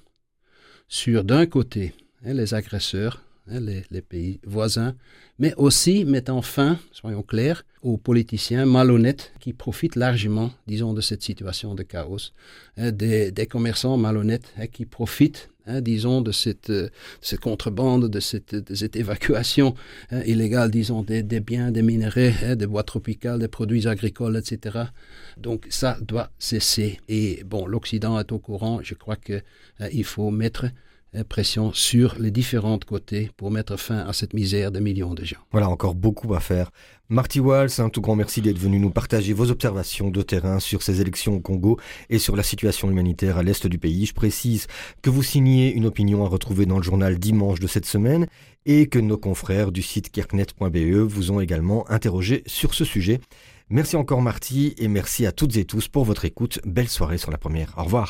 sur, 0.87 1.23
d'un 1.23 1.45
côté, 1.45 1.93
les 2.23 2.53
agresseurs, 2.53 3.21
les, 3.47 3.83
les, 3.91 4.01
pays 4.01 4.39
voisins, 4.45 4.95
mais 5.41 5.55
aussi 5.57 6.05
mettant 6.05 6.43
fin, 6.43 6.77
soyons 6.91 7.23
clairs, 7.23 7.65
aux 7.81 7.97
politiciens 7.97 8.67
malhonnêtes 8.67 9.33
qui 9.39 9.53
profitent 9.53 9.95
largement, 9.95 10.51
disons, 10.67 10.93
de 10.93 11.01
cette 11.01 11.23
situation 11.23 11.73
de 11.73 11.81
chaos, 11.81 12.31
hein, 12.77 12.91
des, 12.91 13.47
commerçants 13.49 13.97
malhonnêtes 13.97 14.53
hein, 14.59 14.67
qui 14.67 14.85
profitent, 14.85 15.49
hein, 15.65 15.81
disons, 15.81 16.21
de 16.21 16.31
cette, 16.31 16.69
euh, 16.69 16.89
contrebande, 17.41 18.07
de 18.07 18.19
cette, 18.19 18.95
évacuation 18.95 19.73
illégale, 20.27 20.69
disons, 20.69 21.01
des, 21.01 21.23
des, 21.23 21.39
biens, 21.39 21.71
des 21.71 21.81
minerais, 21.81 22.55
des 22.55 22.67
bois 22.67 22.83
tropicales, 22.83 23.39
des 23.39 23.47
produits 23.47 23.87
agricoles, 23.87 24.37
etc. 24.37 24.77
Donc 25.37 25.65
ça 25.71 25.97
doit 26.01 26.29
cesser. 26.37 26.99
Et 27.09 27.43
bon, 27.45 27.65
l'Occident 27.65 28.19
est 28.19 28.31
au 28.31 28.37
courant, 28.37 28.81
je 28.83 28.93
crois 28.93 29.15
qu'il 29.15 30.05
faut 30.05 30.29
mettre 30.29 30.67
pression 31.27 31.73
sur 31.73 32.15
les 32.19 32.31
différents 32.31 32.79
côtés 32.79 33.29
pour 33.37 33.51
mettre 33.51 33.77
fin 33.77 33.99
à 33.99 34.13
cette 34.13 34.33
misère 34.33 34.71
de 34.71 34.79
millions 34.79 35.13
de 35.13 35.25
gens. 35.25 35.39
Voilà, 35.51 35.69
encore 35.69 35.95
beaucoup 35.95 36.33
à 36.33 36.39
faire. 36.39 36.71
Marty 37.09 37.41
Walls, 37.41 37.69
un 37.79 37.89
tout 37.89 37.99
grand 37.99 38.15
merci 38.15 38.41
d'être 38.41 38.57
venu 38.57 38.79
nous 38.79 38.89
partager 38.89 39.33
vos 39.33 39.51
observations 39.51 40.09
de 40.09 40.21
terrain 40.21 40.59
sur 40.61 40.81
ces 40.81 41.01
élections 41.01 41.35
au 41.35 41.39
Congo 41.41 41.77
et 42.09 42.19
sur 42.19 42.37
la 42.37 42.43
situation 42.43 42.89
humanitaire 42.89 43.37
à 43.37 43.43
l'est 43.43 43.67
du 43.67 43.77
pays. 43.77 44.05
Je 44.05 44.13
précise 44.13 44.67
que 45.01 45.09
vous 45.09 45.23
signez 45.23 45.73
une 45.73 45.85
opinion 45.85 46.23
à 46.25 46.29
retrouver 46.29 46.65
dans 46.65 46.77
le 46.77 46.83
journal 46.83 47.19
dimanche 47.19 47.59
de 47.59 47.67
cette 47.67 47.85
semaine 47.85 48.27
et 48.65 48.87
que 48.87 48.99
nos 48.99 49.17
confrères 49.17 49.73
du 49.73 49.81
site 49.81 50.09
kirknet.be 50.11 50.77
vous 50.95 51.31
ont 51.31 51.41
également 51.41 51.89
interrogé 51.91 52.43
sur 52.45 52.73
ce 52.73 52.85
sujet. 52.85 53.19
Merci 53.69 53.97
encore 53.97 54.21
Marty 54.21 54.73
et 54.77 54.87
merci 54.87 55.25
à 55.25 55.33
toutes 55.33 55.57
et 55.57 55.65
tous 55.65 55.89
pour 55.89 56.05
votre 56.05 56.25
écoute. 56.25 56.59
Belle 56.65 56.89
soirée 56.89 57.17
sur 57.17 57.31
la 57.31 57.37
première. 57.37 57.73
Au 57.77 57.83
revoir. 57.83 58.09